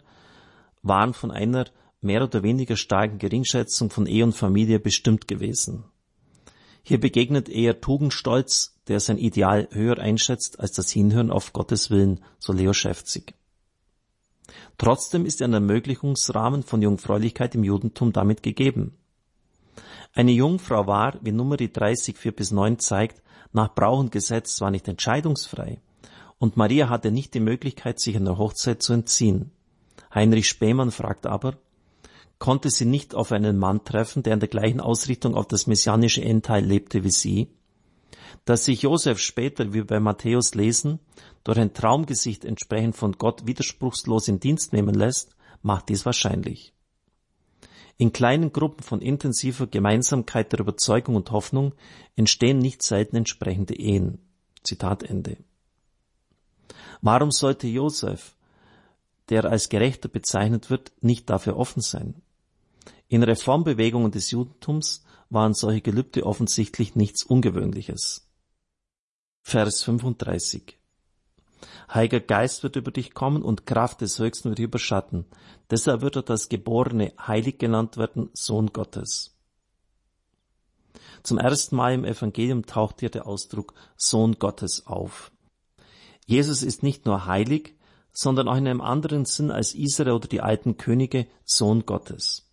[0.82, 1.66] waren von einer
[2.02, 5.86] mehr oder weniger starken Geringschätzung von Ehe und Familie bestimmt gewesen.
[6.84, 12.22] Hier begegnet eher Tugendstolz, der sein Ideal höher einschätzt als das Hinhören auf Gottes Willen,
[12.40, 13.36] so Leo Schäfzig.
[14.78, 18.98] Trotzdem ist ein Ermöglichungsrahmen von Jungfräulichkeit im Judentum damit gegeben.
[20.14, 23.22] Eine Jungfrau war, wie Nummer 30, 4 bis 9 zeigt,
[23.52, 25.82] nach Brauch und Gesetz zwar nicht entscheidungsfrei,
[26.40, 29.52] und Maria hatte nicht die Möglichkeit, sich einer Hochzeit zu entziehen.
[30.14, 31.58] Heinrich Spemann fragt aber,
[32.40, 36.24] konnte sie nicht auf einen Mann treffen, der in der gleichen Ausrichtung auf das messianische
[36.24, 37.50] Endteil lebte wie sie?
[38.46, 41.00] Dass sich Josef später, wie bei Matthäus lesen,
[41.44, 46.74] durch ein Traumgesicht entsprechend von Gott widerspruchslos in Dienst nehmen lässt, macht dies wahrscheinlich.
[47.98, 51.74] In kleinen Gruppen von intensiver Gemeinsamkeit der Überzeugung und Hoffnung
[52.16, 54.20] entstehen nicht selten entsprechende Ehen.
[54.64, 55.36] Zitat Ende.
[57.02, 58.36] Warum sollte Josef,
[59.28, 62.22] der als Gerechter bezeichnet wird, nicht dafür offen sein?
[63.12, 68.30] In Reformbewegungen des Judentums waren solche Gelübde offensichtlich nichts Ungewöhnliches.
[69.42, 70.78] Vers 35.
[71.92, 75.26] Heiliger Geist wird über dich kommen und Kraft des Höchsten wird dich überschatten.
[75.72, 79.36] Deshalb wird er das Geborene heilig genannt werden, Sohn Gottes.
[81.24, 85.32] Zum ersten Mal im Evangelium taucht hier der Ausdruck Sohn Gottes auf.
[86.28, 87.76] Jesus ist nicht nur heilig,
[88.14, 92.49] sondern auch in einem anderen Sinn als Israel oder die alten Könige Sohn Gottes.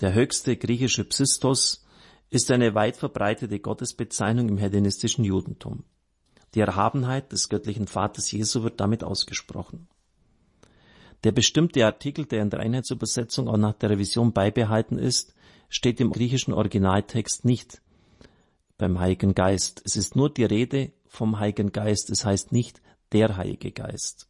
[0.00, 1.84] Der höchste griechische Psistos
[2.30, 5.84] ist eine weit verbreitete Gottesbezeichnung im hellenistischen Judentum.
[6.54, 9.88] Die Erhabenheit des göttlichen Vaters Jesu wird damit ausgesprochen.
[11.24, 15.34] Der bestimmte Artikel, der in der Einheitsübersetzung auch nach der Revision beibehalten ist,
[15.68, 17.82] steht im griechischen Originaltext nicht
[18.78, 19.82] beim Heiligen Geist.
[19.84, 22.80] Es ist nur die Rede vom Heiligen Geist, es heißt nicht
[23.12, 24.28] der Heilige Geist.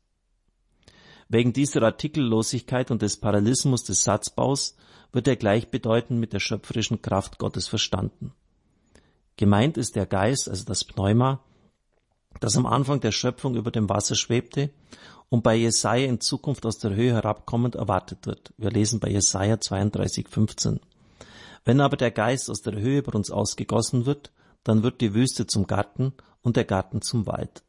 [1.28, 4.74] Wegen dieser Artikellosigkeit und des Parallelismus des Satzbaus
[5.12, 8.32] wird er gleichbedeutend mit der schöpferischen Kraft Gottes verstanden.
[9.36, 11.40] Gemeint ist der Geist, also das Pneuma,
[12.40, 14.70] das am Anfang der Schöpfung über dem Wasser schwebte
[15.28, 18.52] und bei Jesaja in Zukunft aus der Höhe herabkommend erwartet wird.
[18.56, 20.80] Wir lesen bei Jesaja 32, 15.
[21.64, 24.32] Wenn aber der Geist aus der Höhe über uns ausgegossen wird,
[24.64, 27.62] dann wird die Wüste zum Garten und der Garten zum Wald.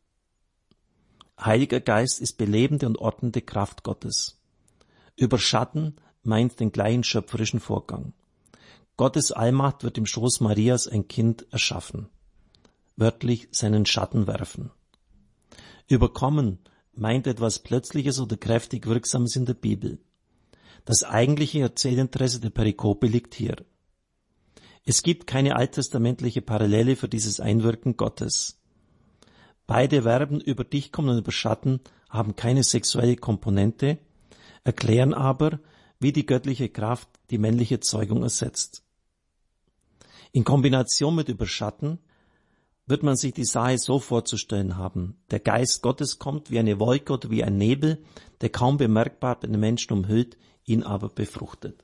[1.39, 4.37] Heiliger Geist ist belebende und ordnende Kraft Gottes.
[5.15, 8.13] Überschatten meint den gleichen schöpferischen Vorgang.
[8.97, 12.09] Gottes Allmacht wird im Schoß Marias ein Kind erschaffen.
[12.97, 14.71] Wörtlich seinen Schatten werfen.
[15.87, 16.59] Überkommen
[16.93, 19.99] meint etwas Plötzliches oder kräftig Wirksames in der Bibel.
[20.85, 23.55] Das eigentliche Erzählinteresse der Perikope liegt hier.
[24.85, 28.59] Es gibt keine alttestamentliche Parallele für dieses Einwirken Gottes.
[29.67, 33.99] Beide Verben über dich kommen und überschatten haben keine sexuelle Komponente,
[34.63, 35.59] erklären aber,
[35.99, 38.83] wie die göttliche Kraft die männliche Zeugung ersetzt.
[40.31, 41.99] In Kombination mit Überschatten
[42.85, 45.15] wird man sich die Sache so vorzustellen haben.
[45.29, 48.03] Der Geist Gottes kommt wie eine Wolke oder wie ein Nebel,
[48.41, 51.83] der kaum bemerkbar den Menschen umhüllt, ihn aber befruchtet.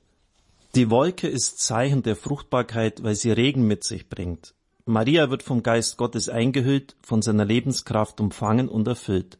[0.74, 4.54] Die Wolke ist Zeichen der Fruchtbarkeit, weil sie Regen mit sich bringt.
[4.84, 9.38] Maria wird vom Geist Gottes eingehüllt, von seiner Lebenskraft umfangen und erfüllt.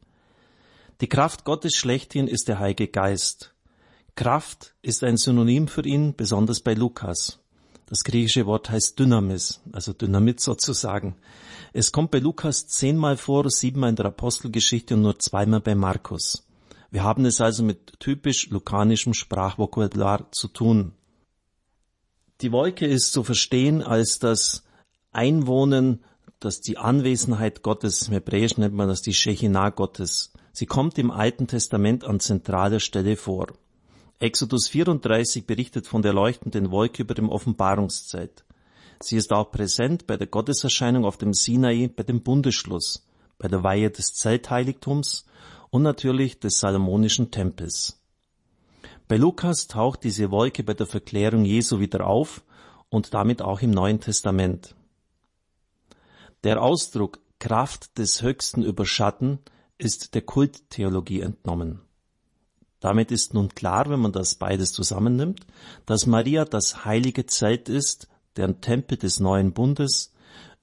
[1.00, 3.54] Die Kraft Gottes schlechthin ist der Heilige Geist.
[4.16, 7.38] Kraft ist ein Synonym für ihn, besonders bei Lukas.
[7.84, 11.16] Das griechische Wort heißt Dynamis, also Dynamit sozusagen.
[11.74, 16.46] Es kommt bei Lukas zehnmal vor, siebenmal in der Apostelgeschichte und nur zweimal bei Markus.
[16.90, 20.92] Wir haben es also mit typisch lukanischem Sprachvokabular zu tun.
[22.40, 24.64] Die Wolke ist zu verstehen als das
[25.12, 26.02] Einwohnen,
[26.40, 30.32] dass die Anwesenheit Gottes, im Hebräisch nennt man das die Shechinah Gottes.
[30.52, 33.48] Sie kommt im Alten Testament an zentraler Stelle vor.
[34.18, 38.44] Exodus 34 berichtet von der leuchtenden Wolke über dem Offenbarungszeit.
[39.00, 43.06] Sie ist auch präsent bei der Gotteserscheinung auf dem Sinai, bei dem Bundesschluss,
[43.36, 45.26] bei der Weihe des Zeltheiligtums
[45.68, 48.00] und natürlich des Salomonischen Tempels.
[49.06, 52.42] Bei Lukas taucht diese Wolke bei der Verklärung Jesu wieder auf
[52.88, 54.74] und damit auch im Neuen Testament.
[56.42, 59.40] Der Ausdruck Kraft des Höchsten überschatten
[59.76, 61.85] ist der Kulttheologie entnommen.
[62.86, 65.44] Damit ist nun klar, wenn man das beides zusammennimmt,
[65.86, 68.06] dass Maria das heilige Zelt ist,
[68.36, 70.14] deren Tempel des neuen Bundes,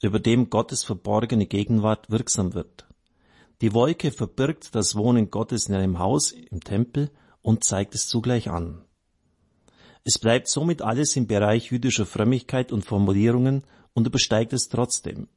[0.01, 2.87] über dem Gottes verborgene Gegenwart wirksam wird.
[3.59, 7.11] Die Wolke verbirgt das Wohnen Gottes in einem Haus, im Tempel,
[7.41, 8.85] und zeigt es zugleich an.
[10.05, 15.27] Es bleibt somit alles im Bereich jüdischer Frömmigkeit und Formulierungen und übersteigt es trotzdem.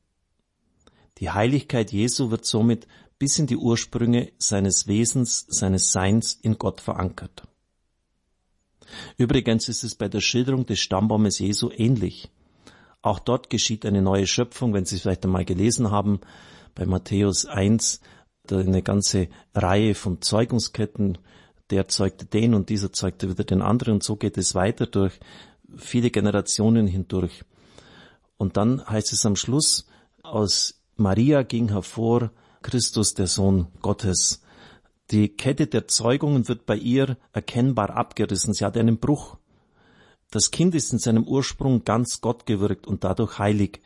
[1.18, 2.86] Die Heiligkeit Jesu wird somit
[3.18, 7.42] bis in die Ursprünge seines Wesens, seines Seins in Gott verankert.
[9.16, 12.30] Übrigens ist es bei der Schilderung des Stammbaumes Jesu ähnlich.
[13.02, 16.20] Auch dort geschieht eine neue Schöpfung, wenn Sie es vielleicht einmal gelesen haben,
[16.74, 18.00] bei Matthäus 1,
[18.50, 21.18] eine ganze Reihe von Zeugungsketten
[21.70, 25.18] der zeugte den und dieser zeugte wieder den anderen und so geht es weiter durch
[25.76, 27.44] viele Generationen hindurch.
[28.36, 29.86] Und dann heißt es am Schluss,
[30.22, 32.30] aus Maria ging hervor
[32.66, 34.42] Christus, der Sohn Gottes.
[35.12, 38.54] Die Kette der Zeugungen wird bei ihr erkennbar abgerissen.
[38.54, 39.36] Sie hat einen Bruch.
[40.32, 43.82] Das Kind ist in seinem Ursprung ganz Gott gewirkt und dadurch heilig.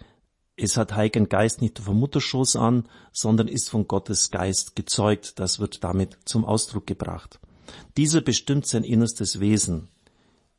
[0.56, 5.38] Es hat Heiligen Geist nicht vom Mutterschoß an, sondern ist von Gottes Geist gezeugt.
[5.38, 7.38] Das wird damit zum Ausdruck gebracht.
[7.98, 9.88] Dieser bestimmt sein innerstes Wesen.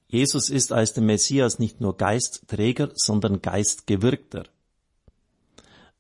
[0.08, 4.44] Jesus ist als der Messias nicht nur Geistträger, sondern Geistgewirkter.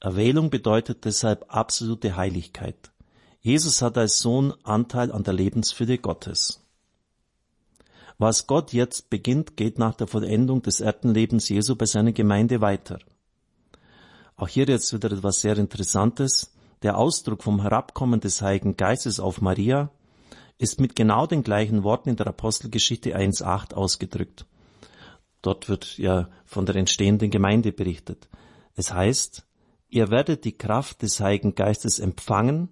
[0.02, 2.92] Erwählung bedeutet deshalb absolute Heiligkeit.
[3.40, 6.60] Jesus hat als Sohn Anteil an der Lebensfülle Gottes.
[8.18, 12.98] Was Gott jetzt beginnt, geht nach der Vollendung des Erdenlebens Jesu bei seiner Gemeinde weiter.
[14.36, 16.52] Auch hier jetzt wieder etwas sehr Interessantes.
[16.82, 19.92] Der Ausdruck vom Herabkommen des Heiligen Geistes auf Maria
[20.58, 24.48] ist mit genau den gleichen Worten in der Apostelgeschichte 1.8 ausgedrückt.
[25.44, 28.30] Dort wird ja von der entstehenden Gemeinde berichtet.
[28.76, 29.46] Es heißt,
[29.92, 32.70] ihr werdet die Kraft des Heiligen Geistes empfangen,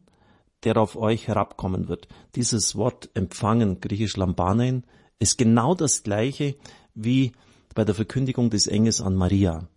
[0.63, 2.07] der auf euch herabkommen wird.
[2.35, 4.85] Dieses Wort empfangen, griechisch Lambanein,
[5.19, 6.55] ist genau das gleiche
[6.95, 7.33] wie
[7.75, 9.67] bei der Verkündigung des Engels an Maria.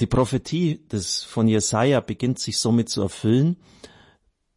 [0.00, 3.56] Die Prophetie des, von Jesaja beginnt sich somit zu erfüllen,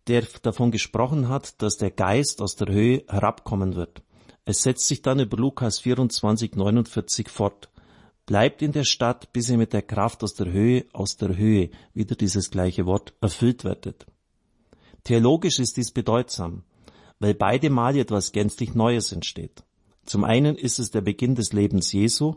[0.07, 4.01] der davon gesprochen hat, dass der Geist aus der Höhe herabkommen wird.
[4.45, 7.69] Es setzt sich dann über Lukas 24, 49 fort.
[8.29, 11.71] Bleibt in der Stadt, bis ihr mit der Kraft aus der Höhe, aus der Höhe,
[11.95, 14.05] wieder dieses gleiche Wort, erfüllt werdet.
[15.03, 16.61] Theologisch ist dies bedeutsam,
[17.17, 19.63] weil beide Male etwas gänzlich Neues entsteht.
[20.05, 22.35] Zum einen ist es der Beginn des Lebens Jesu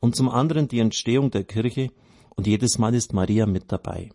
[0.00, 1.90] und zum anderen die Entstehung der Kirche
[2.36, 4.12] und jedes Mal ist Maria mit dabei.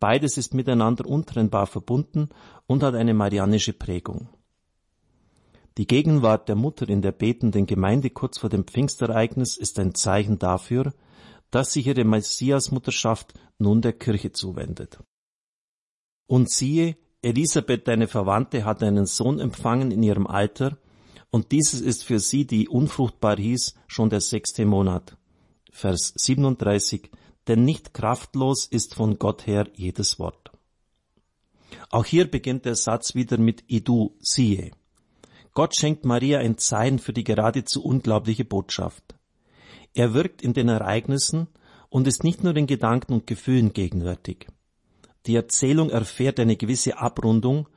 [0.00, 2.30] Beides ist miteinander untrennbar verbunden
[2.66, 4.28] und hat eine marianische Prägung.
[5.78, 10.38] Die Gegenwart der Mutter in der betenden Gemeinde kurz vor dem Pfingstereignis ist ein Zeichen
[10.38, 10.92] dafür,
[11.50, 14.98] dass sich ihre Messiasmutterschaft nun der Kirche zuwendet.
[16.26, 20.78] Und siehe, Elisabeth, deine Verwandte, hat einen Sohn empfangen in ihrem Alter,
[21.30, 25.16] und dieses ist für sie, die unfruchtbar hieß, schon der sechste Monat.
[25.70, 27.10] Vers 37,
[27.48, 30.52] denn nicht kraftlos ist von Gott her jedes Wort.
[31.88, 34.72] Auch hier beginnt der Satz wieder mit Idu, siehe.
[35.54, 39.14] Gott schenkt Maria ein Zeichen für die geradezu unglaubliche Botschaft.
[39.92, 41.48] Er wirkt in den Ereignissen
[41.90, 44.46] und ist nicht nur in Gedanken und Gefühlen gegenwärtig.
[45.26, 47.68] Die Erzählung erfährt eine gewisse Abrundung,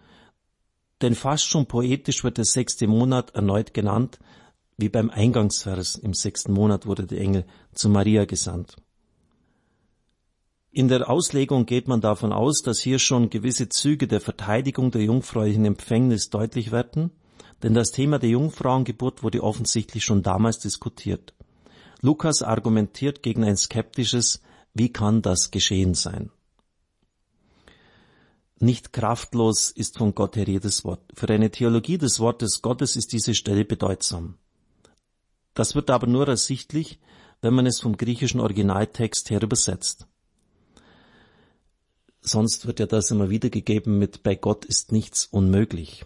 [1.02, 4.20] denn fast schon poetisch wird der sechste Monat erneut genannt,
[4.78, 8.78] wie beim Eingangsvers im sechsten Monat wurde der Engel zu Maria gesandt.
[10.72, 15.04] In der Auslegung geht man davon aus, dass hier schon gewisse Züge der Verteidigung der
[15.04, 17.12] jungfräulichen Empfängnis deutlich werden
[17.66, 21.34] denn das Thema der Jungfrauengeburt wurde offensichtlich schon damals diskutiert.
[22.00, 24.44] Lukas argumentiert gegen ein skeptisches
[24.76, 26.30] Wie kann das geschehen sein?
[28.60, 31.02] Nicht kraftlos ist von Gott her jedes Wort.
[31.16, 34.38] Für eine Theologie des Wortes Gottes ist diese Stelle bedeutsam.
[35.56, 37.00] Das wird aber nur ersichtlich,
[37.42, 40.06] wenn man es vom griechischen Originaltext her übersetzt.
[42.22, 46.06] Sonst wird ja das immer wiedergegeben mit bei Gott ist nichts unmöglich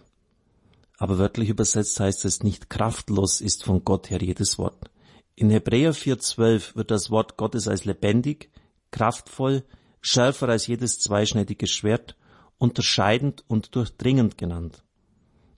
[0.99, 4.91] aber wörtlich übersetzt heißt es nicht kraftlos ist von Gott her jedes Wort.
[5.35, 8.51] In Hebräer 4.12 wird das Wort Gottes als lebendig,
[8.91, 9.63] kraftvoll,
[10.01, 12.17] schärfer als jedes zweischneidige Schwert,
[12.57, 14.83] unterscheidend und durchdringend genannt.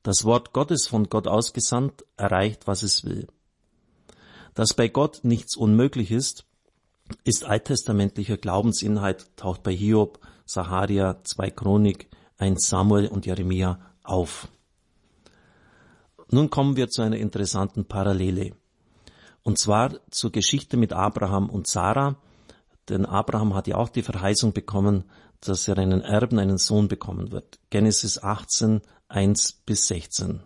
[0.03, 3.27] Das Wort Gottes von Gott ausgesandt erreicht, was es will.
[4.53, 6.45] Dass bei Gott nichts unmöglich ist,
[7.23, 14.47] ist alttestamentlicher Glaubensinhalt, taucht bei Hiob, Saharia, 2 Chronik, 1 Samuel und Jeremia auf.
[16.31, 18.53] Nun kommen wir zu einer interessanten Parallele.
[19.43, 22.15] Und zwar zur Geschichte mit Abraham und Sarah.
[22.87, 25.03] Denn Abraham hat ja auch die Verheißung bekommen,
[25.41, 27.59] dass er einen Erben, einen Sohn bekommen wird.
[27.69, 30.41] Genesis 18, 1 bis 16.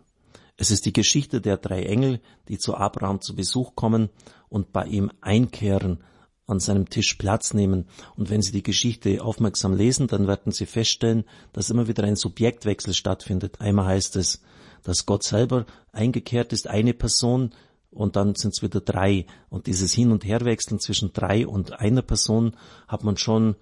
[0.57, 4.09] Es ist die Geschichte der drei Engel, die zu Abraham zu Besuch kommen
[4.49, 6.03] und bei ihm einkehren,
[6.47, 7.87] an seinem Tisch Platz nehmen.
[8.15, 12.15] Und wenn Sie die Geschichte aufmerksam lesen, dann werden Sie feststellen, dass immer wieder ein
[12.15, 13.59] Subjektwechsel stattfindet.
[13.59, 14.41] Einmal heißt es,
[14.85, 17.51] dass Gott selber eingekehrt ist, eine Person,
[17.91, 19.25] und dann sind es wieder drei.
[19.49, 22.55] Und dieses Hin- und Herwechseln zwischen drei und einer Person
[22.87, 23.55] hat man schon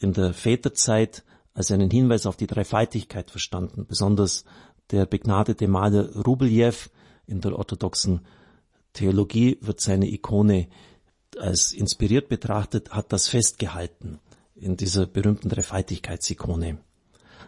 [0.00, 1.22] in der Väterzeit
[1.54, 3.86] als einen Hinweis auf die Dreifaltigkeit verstanden.
[3.86, 4.44] Besonders
[4.90, 6.74] der begnadete Maler Rubeljew
[7.26, 8.20] in der orthodoxen
[8.94, 10.68] Theologie wird seine Ikone
[11.38, 14.18] als inspiriert betrachtet, hat das festgehalten
[14.54, 16.78] in dieser berühmten Dreifaltigkeitsikone.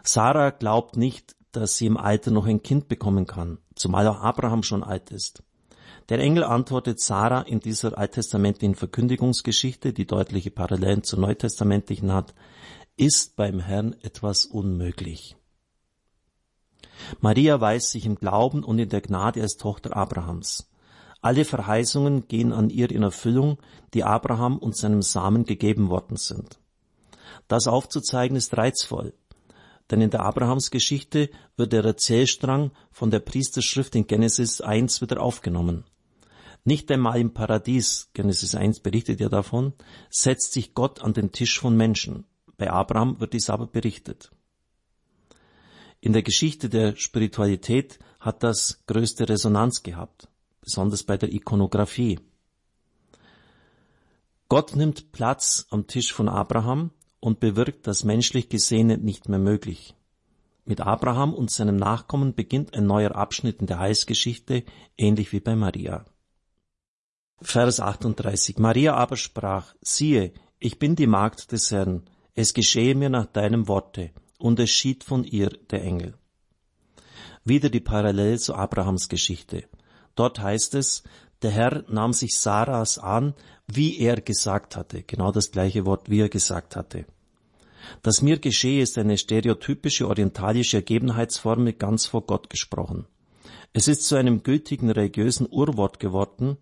[0.05, 4.63] Sarah glaubt nicht, dass sie im Alter noch ein Kind bekommen kann, zumal auch Abraham
[4.63, 5.43] schon alt ist.
[6.09, 12.35] Der Engel antwortet Sarah in dieser alttestamentlichen Verkündigungsgeschichte, die deutliche Parallelen zur neutestamentlichen hat,
[12.97, 15.37] ist beim Herrn etwas unmöglich.
[17.21, 20.71] Maria weiß sich im Glauben und in der Gnade als Tochter Abrahams.
[21.21, 23.59] Alle Verheißungen gehen an ihr in Erfüllung,
[23.95, 26.61] die Abraham und seinem Samen gegeben worden sind.
[27.49, 29.15] Das aufzuzeigen ist reizvoll,
[29.91, 35.85] denn in der Abrahamsgeschichte wird der Erzählstrang von der Priesterschrift in Genesis 1 wieder aufgenommen.
[36.65, 39.75] Nicht einmal im Paradies, Genesis 1 berichtet ja davon,
[40.09, 42.25] setzt sich Gott an den Tisch von Menschen.
[42.57, 44.31] Bei Abraham wird dies aber berichtet.
[46.01, 50.29] In der Geschichte der Spiritualität hat das größte Resonanz gehabt,
[50.61, 52.21] besonders bei der Ikonografie.
[54.49, 56.91] Gott nimmt Platz am Tisch von Abraham
[57.25, 59.95] und bewirkt das menschlich Gesehene nicht mehr möglich.
[60.67, 64.63] Mit Abraham und seinem Nachkommen beginnt ein neuer Abschnitt in der Heilsgeschichte,
[64.99, 66.05] ähnlich wie bei Maria.
[67.41, 68.59] Vers 38.
[68.59, 72.03] Maria aber sprach, siehe, ich bin die Magd des Herrn,
[72.35, 76.13] es geschehe mir nach deinem Worte, und es schied von ihr der Engel.
[77.43, 79.65] Wieder die Parallele zu Abrahams Geschichte.
[80.15, 81.05] Dort heißt es,
[81.41, 83.33] der Herr nahm sich Sarahs an,
[83.67, 85.03] wie er gesagt hatte.
[85.05, 87.07] Genau das gleiche Wort, wie er gesagt hatte.
[88.03, 93.07] Das mir geschehe ist eine stereotypische orientalische Ergebenheitsformel ganz vor Gott gesprochen.
[93.73, 96.57] Es ist zu einem gültigen religiösen Urwort geworden,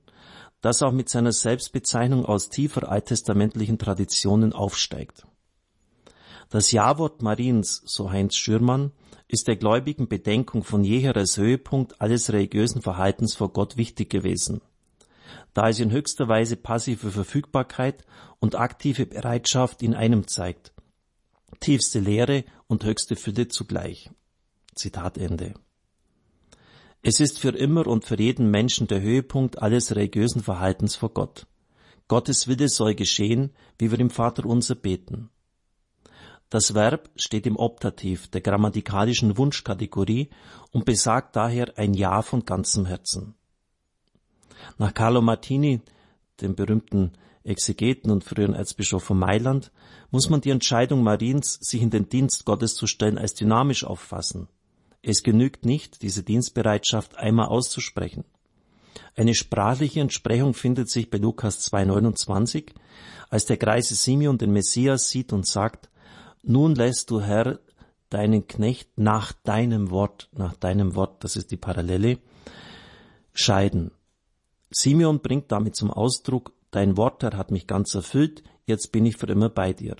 [0.62, 5.26] das auch mit seiner Selbstbezeichnung aus tiefer alttestamentlichen Traditionen aufsteigt.
[6.48, 8.92] Das Ja-Wort Mariens, so Heinz Schürmann,
[9.26, 14.60] ist der gläubigen Bedenkung von jeher als Höhepunkt alles religiösen Verhaltens vor Gott wichtig gewesen,
[15.54, 18.04] da es in höchster Weise passive Verfügbarkeit
[18.38, 20.71] und aktive Bereitschaft in einem zeigt,
[21.60, 24.10] tiefste Lehre und höchste Fülle zugleich.
[24.74, 25.54] Zitat Ende.
[27.02, 31.46] Es ist für immer und für jeden Menschen der Höhepunkt alles religiösen Verhaltens vor Gott.
[32.06, 35.30] Gottes Wille soll geschehen, wie wir im Vater unser beten.
[36.48, 40.28] Das Verb steht im Optativ der grammatikalischen Wunschkategorie
[40.70, 43.34] und besagt daher ein Ja von ganzem Herzen.
[44.78, 45.80] Nach Carlo Martini,
[46.40, 47.12] dem berühmten
[47.44, 49.72] Exegeten und früheren Erzbischof von Mailand,
[50.10, 54.48] muss man die Entscheidung Mariens, sich in den Dienst Gottes zu stellen, als dynamisch auffassen.
[55.02, 58.24] Es genügt nicht, diese Dienstbereitschaft einmal auszusprechen.
[59.16, 62.72] Eine sprachliche Entsprechung findet sich bei Lukas 2,29,
[63.28, 65.90] als der greise Simeon den Messias sieht und sagt,
[66.42, 67.58] nun lässt du Herr
[68.10, 72.18] deinen Knecht nach deinem Wort, nach deinem Wort, das ist die Parallele,
[73.32, 73.90] scheiden.
[74.70, 79.26] Simeon bringt damit zum Ausdruck, dein Wort, hat mich ganz erfüllt, jetzt bin ich für
[79.26, 79.96] immer bei dir.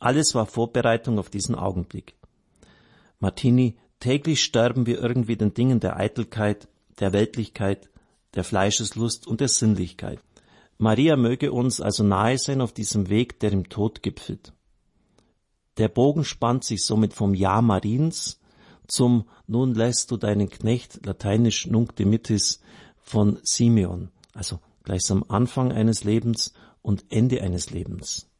[0.00, 2.16] Alles war Vorbereitung auf diesen Augenblick.
[3.20, 6.68] Martini Täglich sterben wir irgendwie den Dingen der Eitelkeit,
[7.00, 7.88] der Weltlichkeit,
[8.34, 10.20] der Fleischeslust und der Sinnlichkeit.
[10.78, 14.52] Maria möge uns also nahe sein auf diesem Weg, der im Tod gipfelt.
[15.78, 18.40] Der Bogen spannt sich somit vom Ja Mariens
[18.86, 22.60] zum Nun lässt du deinen Knecht, lateinisch Nunc dimittis,
[23.02, 28.30] von Simeon, also gleichsam Anfang eines Lebens und Ende eines Lebens.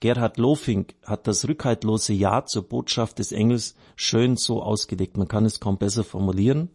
[0.00, 5.16] Gerhard Lofink hat das rückhaltlose Ja zur Botschaft des Engels schön so ausgelegt.
[5.16, 6.70] Man kann es kaum besser formulieren.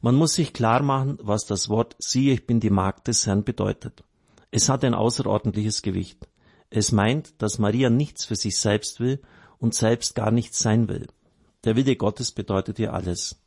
[0.00, 3.44] Man muss sich klar machen, was das Wort siehe, ich bin die Magd des Herrn
[3.44, 4.02] bedeutet.
[4.50, 6.28] Es hat ein außerordentliches Gewicht.
[6.70, 9.20] Es meint, dass Maria nichts für sich selbst will
[9.58, 11.06] und selbst gar nichts sein will.
[11.64, 13.40] Der Wille Gottes bedeutet ihr alles.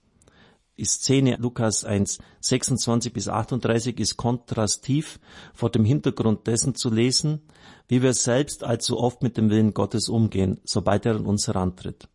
[0.77, 5.19] Die Szene Lukas 1, 26 bis 38 ist kontrastiv
[5.53, 7.41] vor dem Hintergrund dessen zu lesen,
[7.87, 12.07] wie wir selbst allzu oft mit dem Willen Gottes umgehen, sobald er an uns herantritt.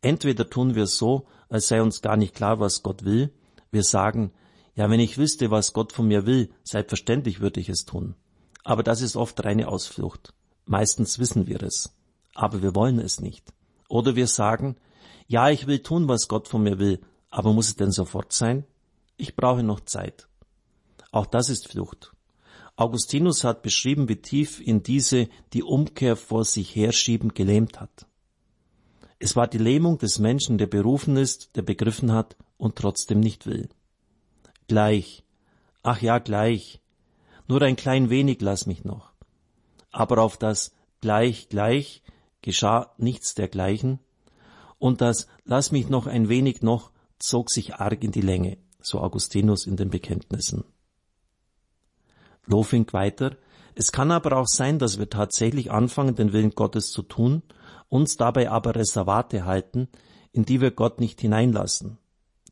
[0.00, 3.32] Entweder tun wir so, als sei uns gar nicht klar, was Gott will.
[3.72, 4.32] Wir sagen,
[4.76, 8.14] ja, wenn ich wüsste, was Gott von mir will, selbstverständlich würde ich es tun.
[8.62, 10.34] Aber das ist oft reine Ausflucht.
[10.66, 11.96] Meistens wissen wir es.
[12.34, 13.52] Aber wir wollen es nicht.
[13.88, 14.76] Oder wir sagen,
[15.26, 17.00] ja, ich will tun, was Gott von mir will,
[17.38, 18.64] aber muss es denn sofort sein?
[19.16, 20.26] Ich brauche noch Zeit.
[21.12, 22.12] Auch das ist Flucht.
[22.74, 28.08] Augustinus hat beschrieben, wie tief in diese die Umkehr vor sich herschieben gelähmt hat.
[29.20, 33.46] Es war die Lähmung des Menschen, der berufen ist, der begriffen hat und trotzdem nicht
[33.46, 33.68] will.
[34.66, 35.22] Gleich,
[35.84, 36.80] ach ja, gleich,
[37.46, 39.12] nur ein klein wenig lass mich noch.
[39.92, 42.02] Aber auf das gleich, gleich
[42.42, 44.00] geschah nichts dergleichen,
[44.80, 49.00] und das lass mich noch ein wenig noch zog sich arg in die Länge, so
[49.00, 50.64] Augustinus in den Bekenntnissen.
[52.46, 53.36] Lofink weiter,
[53.74, 57.42] es kann aber auch sein, dass wir tatsächlich anfangen, den Willen Gottes zu tun,
[57.88, 59.88] uns dabei aber Reservate halten,
[60.32, 61.98] in die wir Gott nicht hineinlassen.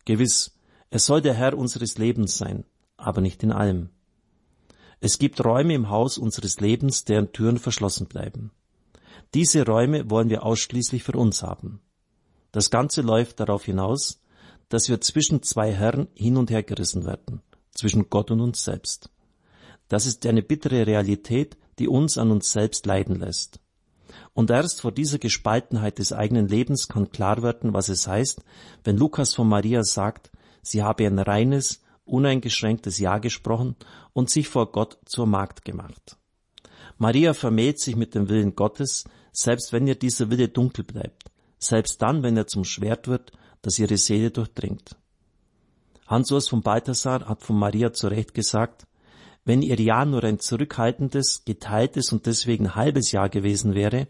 [0.04, 0.58] Gewiss,
[0.90, 2.64] er soll der Herr unseres Lebens sein,
[2.96, 3.90] aber nicht in allem.
[5.00, 8.50] Es gibt Räume im Haus unseres Lebens, deren Türen verschlossen bleiben.
[9.34, 11.80] Diese Räume wollen wir ausschließlich für uns haben.
[12.52, 14.22] Das Ganze läuft darauf hinaus,
[14.68, 17.42] dass wir zwischen zwei Herren hin und her gerissen werden,
[17.72, 19.10] zwischen Gott und uns selbst.
[19.88, 23.60] Das ist eine bittere Realität, die uns an uns selbst leiden lässt.
[24.34, 28.42] Und erst vor dieser Gespaltenheit des eigenen Lebens kann klar werden, was es heißt,
[28.84, 30.30] wenn Lukas von Maria sagt,
[30.62, 33.76] sie habe ein reines, uneingeschränktes Ja gesprochen
[34.12, 36.16] und sich vor Gott zur Magd gemacht.
[36.98, 41.24] Maria vermählt sich mit dem Willen Gottes, selbst wenn ihr dieser Wille dunkel bleibt,
[41.58, 43.32] selbst dann, wenn er zum Schwert wird
[43.62, 44.96] das ihre Seele durchdringt.
[46.06, 48.86] Hans Urs von Balthasar hat von Maria zu Recht gesagt,
[49.44, 54.06] Wenn ihr Jahr nur ein zurückhaltendes, geteiltes und deswegen halbes Jahr gewesen wäre,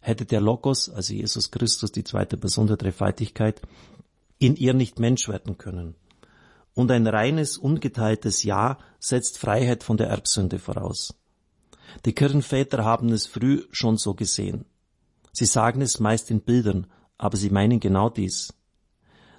[0.00, 3.60] hätte der Logos, also Jesus Christus, die zweite Person der Dreifaltigkeit,
[4.38, 5.94] in ihr nicht Mensch werden können.
[6.74, 11.14] Und ein reines, ungeteiltes Ja setzt Freiheit von der Erbsünde voraus.
[12.04, 14.64] Die Kirchenväter haben es früh schon so gesehen.
[15.32, 16.86] Sie sagen es meist in Bildern,
[17.16, 18.52] aber sie meinen genau dies.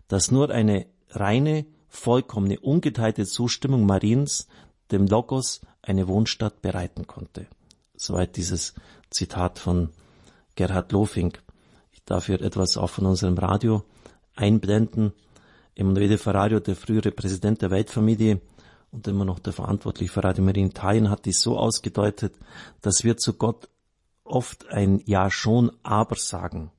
[0.08, 4.48] Dass nur eine reine, vollkommene, ungeteilte Zustimmung Mariens
[4.92, 7.48] dem Logos eine Wohnstadt bereiten konnte.
[7.96, 8.74] Soweit dieses
[9.10, 9.90] Zitat von
[10.56, 11.42] Gerhard Lofink.
[11.92, 13.84] Ich darf hier etwas auch von unserem Radio
[14.36, 15.14] einblenden.
[15.76, 18.42] Emanuele Ferrario, der frühere Präsident der Weltfamilie
[18.92, 22.36] und immer noch der Verantwortliche für Radio Maria Italien, hat dies so ausgedeutet,
[22.82, 23.70] dass wir zu Gott
[24.24, 26.72] oft ein Ja schon, aber sagen.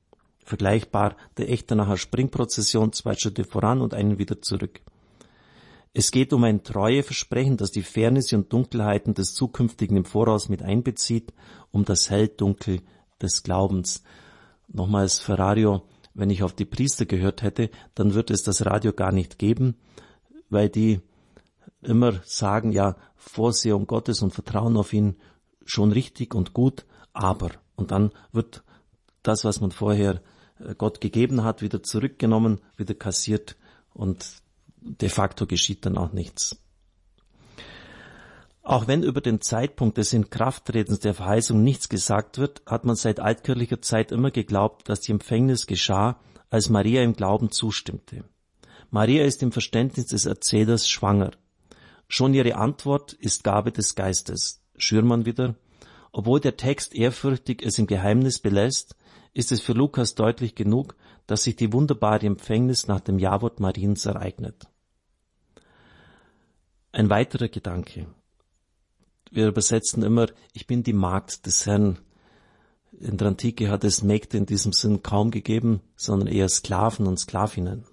[0.47, 4.79] Vergleichbar der Echte nachher Springprozession, zwei Schritte voran und einen wieder zurück.
[5.93, 10.63] Es geht um ein Treueversprechen, das die Fairness und Dunkelheiten des Zukünftigen im Voraus mit
[10.63, 11.33] einbezieht,
[11.71, 12.79] um das Hell-Dunkel
[13.21, 14.03] des Glaubens.
[14.69, 15.83] Nochmals Ferrario,
[16.13, 19.75] wenn ich auf die Priester gehört hätte, dann würde es das Radio gar nicht geben,
[20.49, 21.01] weil die
[21.81, 25.17] immer sagen, ja, Vorsehung Gottes und Vertrauen auf ihn
[25.65, 27.51] schon richtig und gut, aber.
[27.75, 28.63] Und dann wird
[29.23, 30.21] das, was man vorher
[30.77, 33.55] Gott gegeben hat, wieder zurückgenommen, wieder kassiert
[33.93, 34.25] und
[34.81, 36.57] de facto geschieht dann auch nichts.
[38.67, 43.21] Auch wenn über den Zeitpunkt des Inkrafttretens der Verheißung nichts gesagt wird, hat man seit
[43.21, 48.25] altkirchlicher Zeit immer geglaubt, dass die Empfängnis geschah, als Maria im Glauben zustimmte.
[48.89, 51.31] Maria ist im Verständnis des Erzählers schwanger.
[52.09, 54.61] Schon ihre Antwort ist Gabe des Geistes.
[54.77, 55.55] Schürmann wieder.
[56.11, 58.95] Obwohl der Text ehrfürchtig es im Geheimnis belässt,
[59.37, 60.95] ist es für Lukas deutlich genug,
[61.27, 64.67] dass sich die wunderbare Empfängnis nach dem Jawort Mariens ereignet.
[66.91, 68.07] Ein weiterer Gedanke
[69.31, 71.99] wir übersetzen immer, ich bin die Magd des Herrn.
[72.99, 77.19] In der Antike hat es Mägde in diesem Sinn kaum gegeben, sondern eher Sklaven und
[77.19, 77.85] Sklavinnen.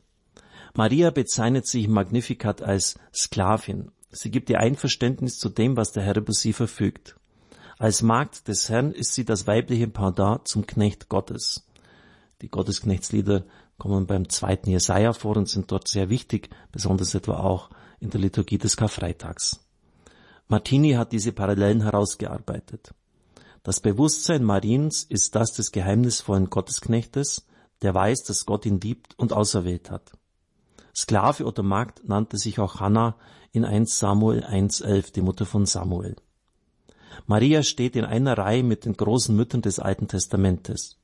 [0.75, 3.91] Maria bezeichnet sich im Magnificat als Sklavin.
[4.11, 7.17] Sie gibt ihr Einverständnis zu dem, was der Herr über sie verfügt.
[7.79, 11.67] Als Magd des Herrn ist sie das weibliche Pendant zum Knecht Gottes.
[12.41, 13.45] Die Gottesknechtslieder
[13.79, 18.21] kommen beim zweiten Jesaja vor und sind dort sehr wichtig, besonders etwa auch in der
[18.21, 19.61] Liturgie des Karfreitags.
[20.47, 22.95] Martini hat diese Parallelen herausgearbeitet.
[23.63, 27.47] Das Bewusstsein Mariens ist das des geheimnisvollen Gottesknechtes,
[27.83, 30.13] der weiß, dass Gott ihn liebt und auserwählt hat.
[30.95, 33.17] Sklave oder Magd nannte sich auch Hannah
[33.53, 36.15] in 1 Samuel 1.11, die Mutter von Samuel.
[37.27, 40.99] Maria steht in einer Reihe mit den großen Müttern des Alten Testamentes.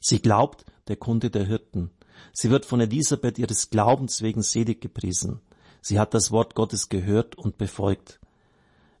[0.00, 1.90] Sie glaubt der Kunde der Hirten.
[2.32, 5.40] Sie wird von Elisabeth ihres Glaubens wegen selig gepriesen.
[5.80, 8.20] Sie hat das Wort Gottes gehört und befolgt.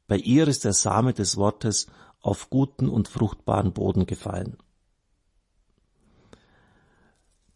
[0.06, 1.86] Bei ihr ist der Same des Wortes
[2.20, 4.56] auf guten und fruchtbaren Boden gefallen.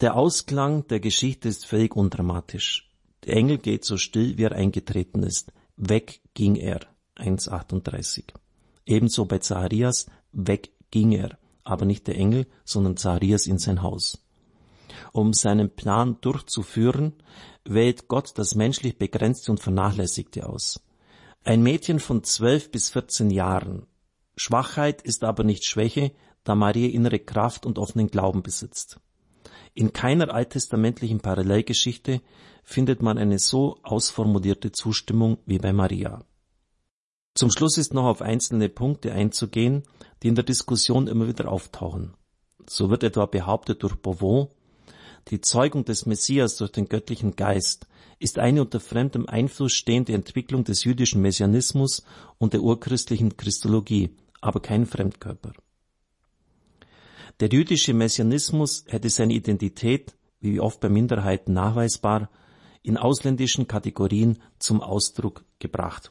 [0.01, 2.91] Der Ausklang der Geschichte ist völlig undramatisch.
[3.25, 5.53] Der Engel geht so still, wie er eingetreten ist.
[5.77, 6.81] Weg ging er.
[7.17, 8.33] 1,38.
[8.91, 11.39] Ebenso bei Zacharias, weg ging er.
[11.63, 14.27] Aber nicht der Engel, sondern Zacharias in sein Haus.
[15.13, 17.13] Um seinen Plan durchzuführen,
[17.65, 20.83] wählt Gott das menschlich Begrenzte und Vernachlässigte aus.
[21.45, 23.87] Ein Mädchen von zwölf bis vierzehn Jahren.
[24.37, 26.11] Schwachheit ist aber nicht Schwäche,
[26.43, 28.99] da Maria innere Kraft und offenen Glauben besitzt.
[29.73, 32.23] In keiner alttestamentlichen Parallelgeschichte
[32.65, 36.25] findet man eine so ausformulierte Zustimmung wie bei Maria.
[37.35, 39.85] Zum Schluss ist noch auf einzelne Punkte einzugehen,
[40.23, 42.15] die in der Diskussion immer wieder auftauchen.
[42.69, 44.53] So wird etwa behauptet durch Beauvau,
[45.29, 47.87] die Zeugung des Messias durch den göttlichen Geist
[48.19, 52.05] ist eine unter fremdem Einfluss stehende Entwicklung des jüdischen Messianismus
[52.39, 55.53] und der urchristlichen Christologie, aber kein Fremdkörper.
[57.39, 62.29] Der jüdische Messianismus hätte seine Identität, wie oft bei Minderheiten nachweisbar,
[62.83, 66.11] in ausländischen Kategorien zum Ausdruck gebracht.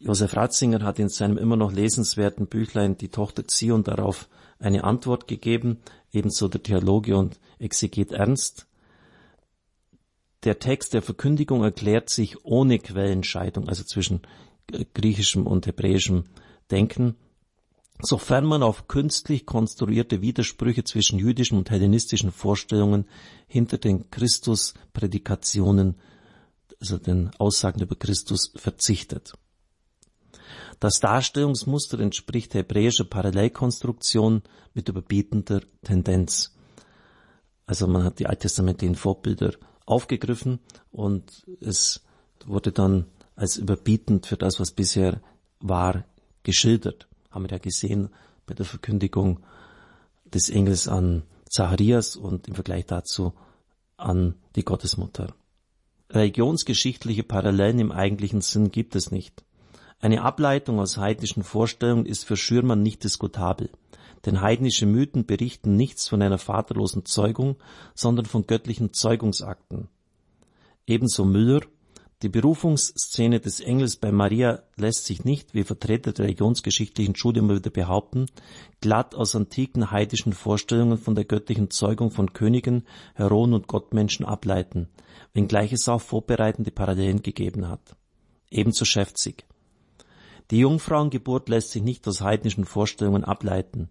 [0.00, 4.28] Josef Ratzinger hat in seinem immer noch lesenswerten Büchlein Die Tochter Zion darauf
[4.58, 5.78] eine Antwort gegeben,
[6.10, 8.66] ebenso der Theologe und Exeget Ernst,
[10.44, 14.22] der Text der Verkündigung erklärt sich ohne Quellenscheidung, also zwischen
[14.94, 16.24] griechischem und hebräischem
[16.70, 17.16] Denken,
[18.00, 23.04] sofern man auf künstlich konstruierte Widersprüche zwischen jüdischen und hellenistischen Vorstellungen
[23.48, 25.96] hinter den Christus-Prädikationen,
[26.80, 29.34] also den Aussagen über Christus, verzichtet.
[30.80, 34.42] Das Darstellungsmuster entspricht hebräischer Parallelkonstruktion
[34.72, 36.56] mit überbietender Tendenz.
[37.66, 39.52] Also man hat die alttestamentlichen Vorbilder
[39.84, 40.58] aufgegriffen
[40.90, 42.02] und es
[42.46, 43.04] wurde dann
[43.36, 45.20] als überbietend für das, was bisher
[45.60, 46.04] war,
[46.44, 47.08] geschildert.
[47.30, 48.08] Haben wir ja gesehen
[48.46, 49.40] bei der Verkündigung
[50.24, 53.34] des Engels an Zacharias und im Vergleich dazu
[53.98, 55.34] an die Gottesmutter.
[56.08, 59.44] Religionsgeschichtliche Parallelen im eigentlichen Sinn gibt es nicht.
[60.00, 63.68] Eine Ableitung aus heidnischen Vorstellungen ist für Schürmann nicht diskutabel,
[64.24, 67.56] denn heidnische Mythen berichten nichts von einer vaterlosen Zeugung,
[67.94, 69.88] sondern von göttlichen Zeugungsakten.
[70.86, 71.60] Ebenso Müller,
[72.22, 77.56] die Berufungsszene des Engels bei Maria lässt sich nicht, wie Vertreter der religionsgeschichtlichen Schule immer
[77.56, 78.26] wieder behaupten,
[78.80, 84.88] glatt aus antiken heidischen Vorstellungen von der göttlichen Zeugung von Königen, Heroen und Gottmenschen ableiten,
[85.34, 87.96] wenngleich es auch vorbereitende Parallelen gegeben hat.
[88.50, 89.46] Ebenso Schäfzig.
[90.50, 93.88] Die Jungfrauengeburt lässt sich nicht aus heidnischen Vorstellungen ableiten.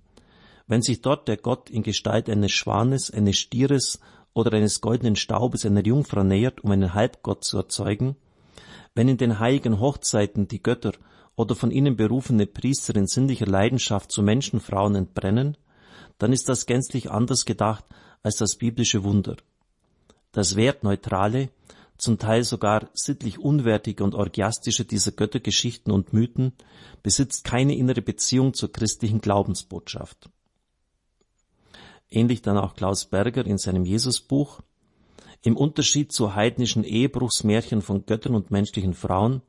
[0.67, 3.99] Wenn sich dort der Gott in Gestalt eines Schwanes, eines Stieres
[4.33, 8.15] oder eines goldenen Staubes einer Jungfrau nähert, um einen Halbgott zu erzeugen,
[8.93, 10.91] wenn in den heiligen Hochzeiten die Götter
[11.35, 15.55] oder von ihnen berufene Priester in sinnlicher Leidenschaft zu Menschenfrauen entbrennen,
[16.17, 17.85] dann ist das gänzlich anders gedacht
[18.21, 19.37] als das biblische Wunder.
[20.33, 21.49] Das wertneutrale,
[21.99, 26.53] zum Teil sogar sittlich unwertige und orgiastische dieser Göttergeschichten und Mythen
[27.03, 30.29] besitzt keine innere Beziehung zur christlichen Glaubensbotschaft.
[32.09, 34.61] Ähnlich dann auch Klaus Berger in seinem Jesusbuch,
[35.43, 39.41] im Unterschied zu heidnischen Ehebruchsmärchen von Göttern und menschlichen Frauen,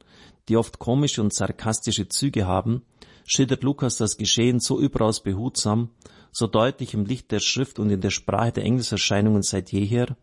[0.49, 2.83] die oft komische und sarkastische Züge haben,
[3.25, 5.91] schildert Lukas das Geschehen so überaus behutsam,
[6.33, 10.17] so deutlich im Licht der Schrift und in der Sprache der Engelserscheinungen seit jeher,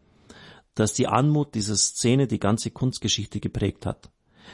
[0.77, 4.11] dass die Anmut dieser Szene die ganze Kunstgeschichte geprägt hat.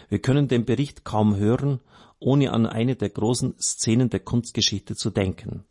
[0.08, 1.82] Wir können den Bericht kaum hören,
[2.18, 5.66] ohne an eine der großen Szenen der Kunstgeschichte zu denken.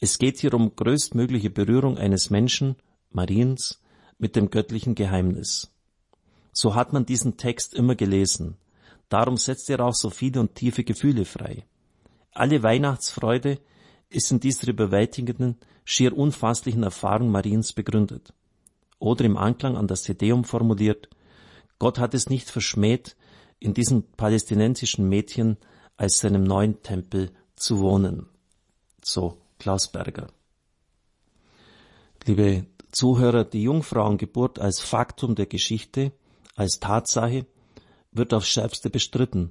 [0.00, 2.74] Es geht hier um größtmögliche Berührung eines Menschen,
[3.10, 3.80] Mariens,
[4.18, 5.70] mit dem göttlichen Geheimnis.
[6.52, 8.56] So hat man diesen Text immer gelesen.
[9.08, 11.64] Darum setzt er auch so viele und tiefe Gefühle frei.
[12.32, 13.60] Alle Weihnachtsfreude
[14.08, 18.34] ist in dieser überwältigenden, schier unfasslichen Erfahrung Mariens begründet.
[19.02, 21.08] Oder im Anklang an das Tedeum formuliert,
[21.80, 23.16] Gott hat es nicht verschmäht,
[23.58, 25.56] in diesem palästinensischen Mädchen
[25.96, 28.28] als seinem neuen Tempel zu wohnen.
[29.02, 30.28] So Klaus Berger.
[32.26, 36.12] Liebe Zuhörer, die Jungfrauengeburt als Faktum der Geschichte,
[36.54, 37.46] als Tatsache,
[38.12, 39.50] wird aufs Schärfste bestritten,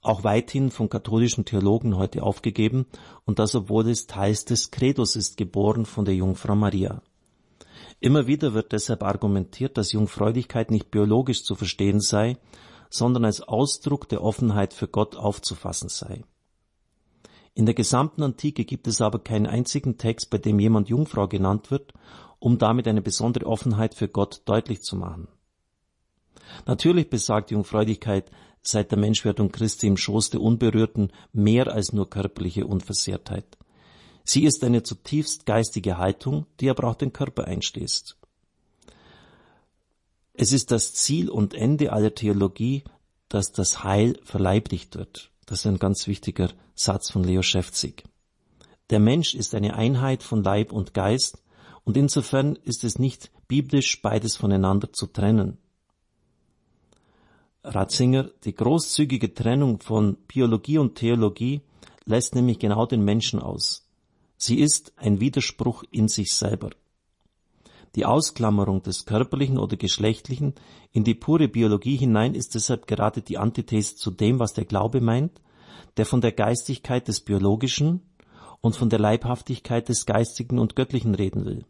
[0.00, 2.86] auch weithin von katholischen Theologen heute aufgegeben,
[3.26, 7.02] und das obwohl es teils des Credos ist, geboren von der Jungfrau Maria.
[8.00, 12.38] Immer wieder wird deshalb argumentiert, dass Jungfräulichkeit nicht biologisch zu verstehen sei,
[12.88, 16.24] sondern als Ausdruck der Offenheit für Gott aufzufassen sei.
[17.54, 21.70] In der gesamten Antike gibt es aber keinen einzigen Text, bei dem jemand Jungfrau genannt
[21.70, 21.92] wird,
[22.38, 25.28] um damit eine besondere Offenheit für Gott deutlich zu machen.
[26.66, 28.30] Natürlich besagt Jungfräulichkeit
[28.62, 33.58] seit der Menschwerdung Christi im Schoß der Unberührten mehr als nur körperliche Unversehrtheit.
[34.30, 38.16] Sie ist eine zutiefst geistige Haltung, die aber auch den Körper einschließt.
[40.34, 42.84] Es ist das Ziel und Ende aller Theologie,
[43.28, 45.32] dass das Heil verleiblicht wird.
[45.46, 48.04] Das ist ein ganz wichtiger Satz von Leo Schäfzig.
[48.90, 51.42] Der Mensch ist eine Einheit von Leib und Geist
[51.82, 55.58] und insofern ist es nicht biblisch, beides voneinander zu trennen.
[57.64, 61.62] Ratzinger, die großzügige Trennung von Biologie und Theologie
[62.04, 63.89] lässt nämlich genau den Menschen aus.
[64.42, 66.70] Sie ist ein Widerspruch in sich selber.
[67.94, 70.54] Die Ausklammerung des Körperlichen oder Geschlechtlichen
[70.92, 75.02] in die pure Biologie hinein ist deshalb gerade die Antithese zu dem, was der Glaube
[75.02, 75.42] meint,
[75.98, 78.00] der von der Geistigkeit des Biologischen
[78.62, 81.66] und von der Leibhaftigkeit des Geistigen und Göttlichen reden will.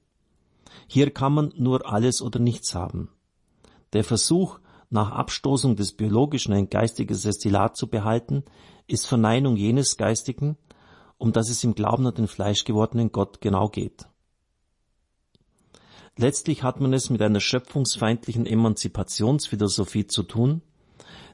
[0.86, 3.08] Hier kann man nur alles oder nichts haben.
[3.94, 4.60] Der Versuch,
[4.90, 8.44] nach Abstoßung des Biologischen ein geistiges Destillat zu behalten,
[8.86, 10.56] ist Verneinung jenes Geistigen,
[11.20, 14.08] um das es im Glauben an den fleischgewordenen Gott genau geht.
[16.16, 20.62] Letztlich hat man es mit einer schöpfungsfeindlichen Emanzipationsphilosophie zu tun,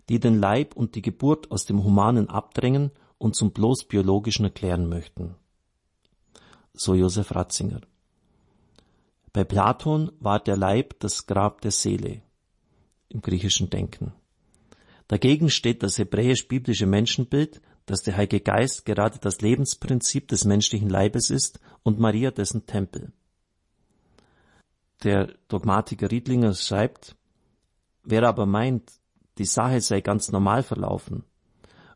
[0.09, 4.89] die den Leib und die Geburt aus dem Humanen abdrängen und zum bloß Biologischen erklären
[4.89, 5.37] möchten.
[6.75, 7.81] So Josef Ratzinger.
[9.33, 12.23] Bei Platon war der Leib das Grab der Seele
[13.09, 14.13] im griechischen Denken.
[15.07, 21.31] Dagegen steht das hebräisch-biblische Menschenbild, dass der Heilige Geist gerade das Lebensprinzip des menschlichen Leibes
[21.31, 23.13] ist und Maria dessen Tempel.
[25.05, 27.17] Der Dogmatiker Riedlinger schreibt,
[28.03, 28.93] wer aber meint,
[29.39, 31.25] die Sache sei ganz normal verlaufen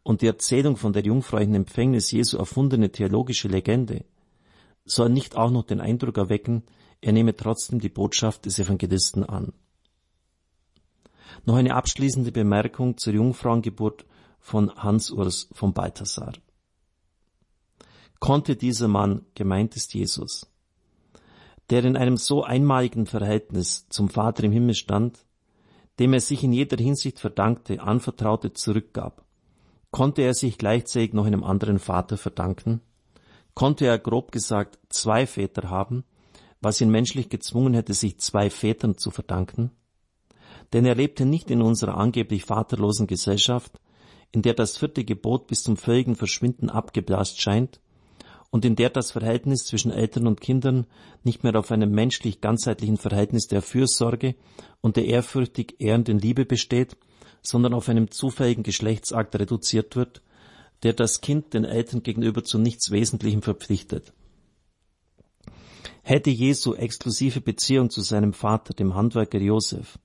[0.02, 4.04] und die Erzählung von der jungfräulichen Empfängnis Jesu erfundene theologische Legende,
[4.84, 6.64] soll nicht auch noch den Eindruck erwecken,
[7.00, 9.52] er nehme trotzdem die Botschaft des Evangelisten an.
[11.44, 14.04] Noch eine abschließende Bemerkung zur Jungfrauengeburt
[14.40, 16.32] von Hans Urs von Balthasar.
[18.18, 20.50] Konnte dieser Mann, gemeint ist Jesus,
[21.70, 25.24] der in einem so einmaligen Verhältnis zum Vater im Himmel stand,
[25.98, 29.24] dem er sich in jeder Hinsicht verdankte, anvertraute, zurückgab,
[29.90, 32.80] konnte er sich gleichzeitig noch einem anderen Vater verdanken?
[33.54, 36.04] Konnte er grob gesagt zwei Väter haben,
[36.60, 39.70] was ihn menschlich gezwungen hätte, sich zwei Vätern zu verdanken?
[40.72, 43.80] Denn er lebte nicht in unserer angeblich vaterlosen Gesellschaft,
[44.32, 47.80] in der das vierte Gebot bis zum völligen Verschwinden abgeblasst scheint
[48.50, 50.86] und in der das Verhältnis zwischen Eltern und Kindern
[51.24, 54.34] nicht mehr auf einem menschlich ganzheitlichen Verhältnis der Fürsorge
[54.80, 56.96] und der ehrfürchtig ehrenden Liebe besteht,
[57.42, 60.22] sondern auf einem zufälligen Geschlechtsakt reduziert wird,
[60.82, 64.12] der das Kind den Eltern gegenüber zu nichts Wesentlichem verpflichtet.
[66.02, 69.98] Hätte Jesu exklusive Beziehung zu seinem Vater, dem Handwerker Josef,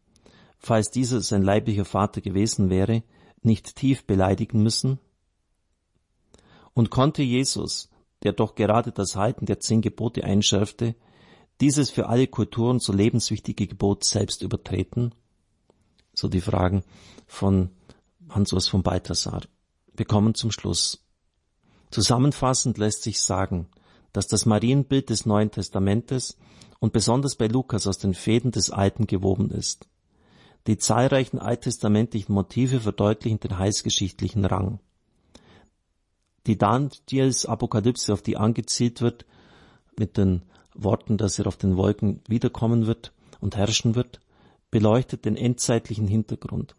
[0.60, 3.04] falls dieser sein leiblicher Vater gewesen wäre,
[3.46, 5.00] nicht tief beleidigen müssen?
[6.74, 7.90] Und konnte Jesus,
[8.24, 10.96] der doch gerade das Halten der zehn Gebote einschärfte,
[11.62, 15.14] dieses für alle Kulturen so lebenswichtige Gebot selbst übertreten?
[16.14, 16.84] So die Fragen
[17.28, 17.70] von
[18.30, 19.42] Hans-Urs von Balthasar.
[19.94, 21.06] Wir kommen zum Schluss.
[21.92, 23.68] Zusammenfassend lässt sich sagen,
[24.12, 26.38] dass das Marienbild des Neuen Testamentes
[26.80, 29.88] und besonders bei Lukas aus den Fäden des Alten gewoben ist.
[30.68, 34.80] Die zahlreichen alttestamentlichen Motive verdeutlichen den heilsgeschichtlichen Rang.
[36.48, 39.26] Die Daniels Apokalypse, auf die angezielt wird,
[39.98, 40.42] mit den
[40.74, 44.20] Worten, dass er auf den Wolken wiederkommen wird und herrschen wird,
[44.72, 46.76] beleuchtet den endzeitlichen Hintergrund.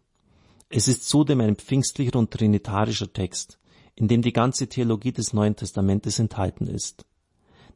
[0.69, 3.57] Es ist zudem ein pfingstlicher und trinitarischer Text,
[3.95, 7.05] in dem die ganze Theologie des Neuen Testamentes enthalten ist.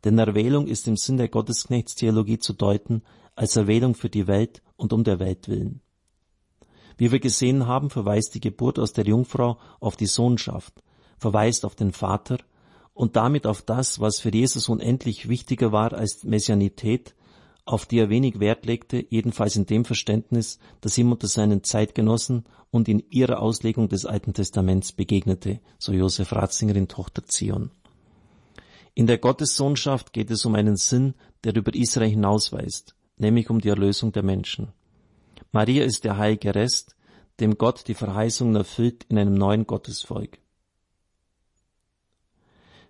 [0.03, 3.01] Denn Erwählung ist im Sinn der Gottesknechtstheologie zu deuten
[3.35, 5.81] als Erwählung für die Welt und um der Welt willen.
[7.01, 10.83] Wie wir gesehen haben, verweist die Geburt aus der Jungfrau auf die Sohnschaft,
[11.17, 12.37] verweist auf den Vater
[12.93, 17.15] und damit auf das, was für Jesus unendlich wichtiger war als Messianität,
[17.65, 22.45] auf die er wenig Wert legte, jedenfalls in dem Verständnis, das ihm unter seinen Zeitgenossen
[22.69, 27.71] und in ihrer Auslegung des Alten Testaments begegnete, so Josef Ratzinger in Tochter Zion.
[28.93, 31.15] In der Gottessohnschaft geht es um einen Sinn,
[31.45, 34.71] der über Israel hinausweist, nämlich um die Erlösung der Menschen.
[35.51, 36.95] Maria ist der heilige Rest,
[37.39, 40.39] dem Gott die Verheißungen erfüllt in einem neuen Gottesvolk.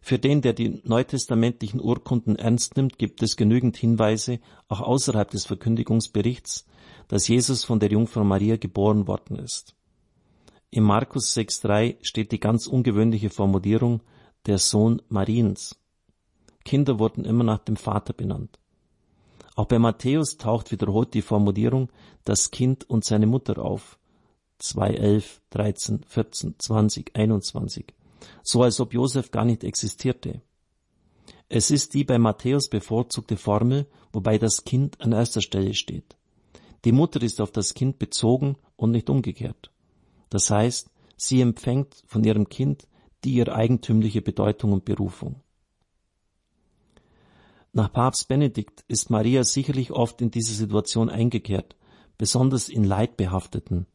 [0.01, 5.45] Für den, der die neutestamentlichen Urkunden ernst nimmt, gibt es genügend Hinweise, auch außerhalb des
[5.45, 6.65] Verkündigungsberichts,
[7.07, 9.75] dass Jesus von der Jungfrau Maria geboren worden ist.
[10.71, 14.01] Im Markus 6.3 steht die ganz ungewöhnliche Formulierung
[14.45, 15.75] der Sohn Mariens.
[16.63, 18.60] Kinder wurden immer nach dem Vater benannt.
[19.55, 21.89] Auch bei Matthäus taucht wiederholt die Formulierung
[22.23, 23.97] das Kind und seine Mutter auf.
[24.59, 27.93] 2, 11, 13, 14, 20, 21
[28.43, 30.41] so als ob Josef gar nicht existierte.
[31.49, 36.15] Es ist die bei Matthäus bevorzugte Formel, wobei das Kind an erster Stelle steht.
[36.85, 39.71] Die Mutter ist auf das Kind bezogen und nicht umgekehrt.
[40.29, 42.87] Das heißt, sie empfängt von ihrem Kind
[43.23, 45.41] die ihr eigentümliche Bedeutung und Berufung.
[47.73, 51.75] Nach Papst Benedikt ist Maria sicherlich oft in diese Situation eingekehrt,
[52.17, 53.87] besonders in Leidbehafteten,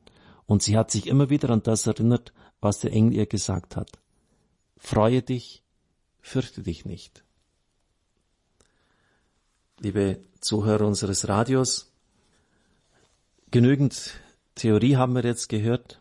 [0.47, 3.98] und sie hat sich immer wieder an das erinnert, was der Engel ihr gesagt hat.
[4.78, 5.62] Freue dich,
[6.20, 7.24] fürchte dich nicht.
[9.78, 11.93] Liebe Zuhörer unseres Radios,
[13.51, 14.12] genügend
[14.55, 16.01] Theorie haben wir jetzt gehört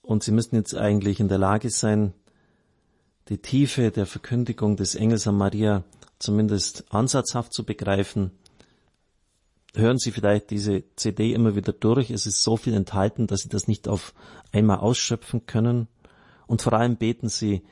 [0.00, 2.14] und Sie müssen jetzt eigentlich in der Lage sein,
[3.28, 5.84] die Tiefe der Verkündigung des Engels an Maria
[6.24, 8.32] zumindest ansatzhaft zu begreifen.
[9.76, 12.10] Hören Sie vielleicht diese CD immer wieder durch.
[12.10, 14.14] Es ist so viel enthalten, dass Sie das nicht auf
[14.52, 15.88] einmal ausschöpfen können.
[16.46, 17.62] Und vor allem beten sie,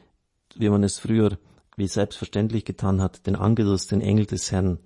[0.56, 1.38] wie man es früher
[1.76, 4.78] wie selbstverständlich getan hat, den Angelus, den Engel des Herrn.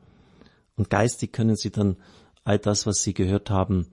[0.76, 1.96] Und geistig können sie dann
[2.44, 3.88] all das, was sie gehört haben,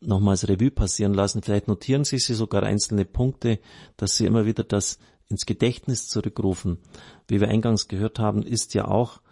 [0.00, 1.42] nochmals Revue passieren lassen.
[1.42, 3.58] Vielleicht notieren sie sich sogar einzelne Punkte,
[3.98, 4.98] dass sie immer wieder das
[5.30, 6.78] ins Gedächtnis zurückrufen.
[7.26, 9.22] Wie wir eingangs gehört haben, ist ja auch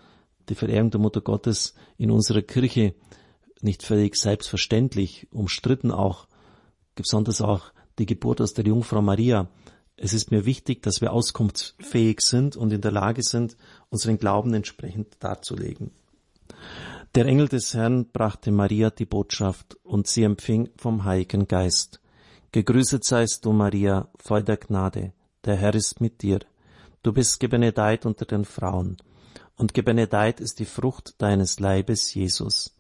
[0.48, 2.94] die Verehrung der Mutter Gottes in unserer Kirche
[3.60, 6.26] nicht völlig selbstverständlich, umstritten auch,
[6.94, 9.50] besonders auch die Geburt aus der Jungfrau Maria
[10.00, 13.56] es ist mir wichtig, dass wir auskunftsfähig sind und in der Lage sind,
[13.90, 15.90] unseren Glauben entsprechend darzulegen.
[17.16, 22.00] Der Engel des Herrn brachte Maria die Botschaft und sie empfing vom Heiligen Geist.
[22.52, 25.12] Gegrüßet seist du, Maria, voll der Gnade.
[25.44, 26.40] Der Herr ist mit dir.
[27.02, 28.96] Du bist gebenedeit unter den Frauen.
[29.56, 32.76] Und gebenedeit ist die Frucht deines Leibes, Jesus.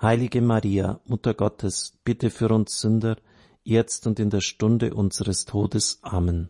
[0.00, 3.16] Heilige Maria, Mutter Gottes, bitte für uns Sünder,
[3.64, 5.98] jetzt und in der Stunde unseres Todes.
[6.02, 6.48] Amen.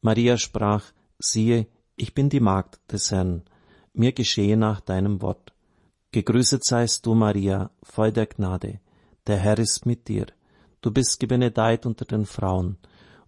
[0.00, 0.84] Maria sprach,
[1.18, 1.66] siehe,
[1.96, 3.42] ich bin die Magd des Herrn,
[3.92, 5.52] mir geschehe nach deinem Wort.
[6.10, 8.80] Gegrüßet seist du, Maria, voll der Gnade,
[9.26, 10.26] der Herr ist mit dir.
[10.80, 12.76] Du bist gebenedeit unter den Frauen,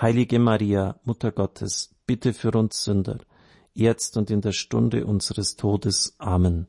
[0.00, 3.18] Heilige Maria, Mutter Gottes, bitte für uns Sünder,
[3.74, 6.14] jetzt und in der Stunde unseres Todes.
[6.18, 6.68] Amen.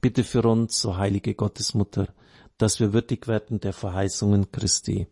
[0.00, 2.06] Bitte für uns, so heilige Gottesmutter,
[2.58, 5.08] dass wir würdig werden der Verheißungen Christi.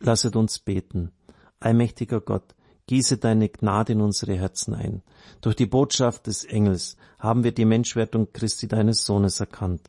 [0.00, 1.10] Lasset uns beten.
[1.58, 2.54] Allmächtiger Gott,
[2.86, 5.02] gieße deine Gnade in unsere Herzen ein.
[5.40, 9.88] Durch die Botschaft des Engels haben wir die Menschwertung Christi deines Sohnes erkannt.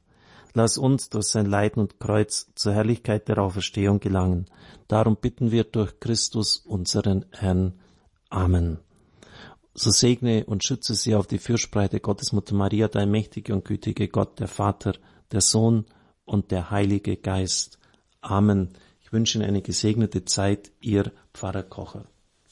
[0.53, 4.47] Lass uns durch sein Leiden und Kreuz zur Herrlichkeit der Auferstehung gelangen.
[4.87, 7.79] Darum bitten wir durch Christus unseren Herrn.
[8.29, 8.79] Amen.
[9.73, 14.39] So segne und schütze sie auf die Fürsprache Gottesmutter Maria, dein mächtige und gütige Gott,
[14.39, 14.95] der Vater,
[15.31, 15.85] der Sohn
[16.25, 17.79] und der Heilige Geist.
[18.19, 18.69] Amen.
[19.01, 22.10] Ich wünsche Ihnen eine gesegnete Zeit, Ihr Pfarrer Kocher.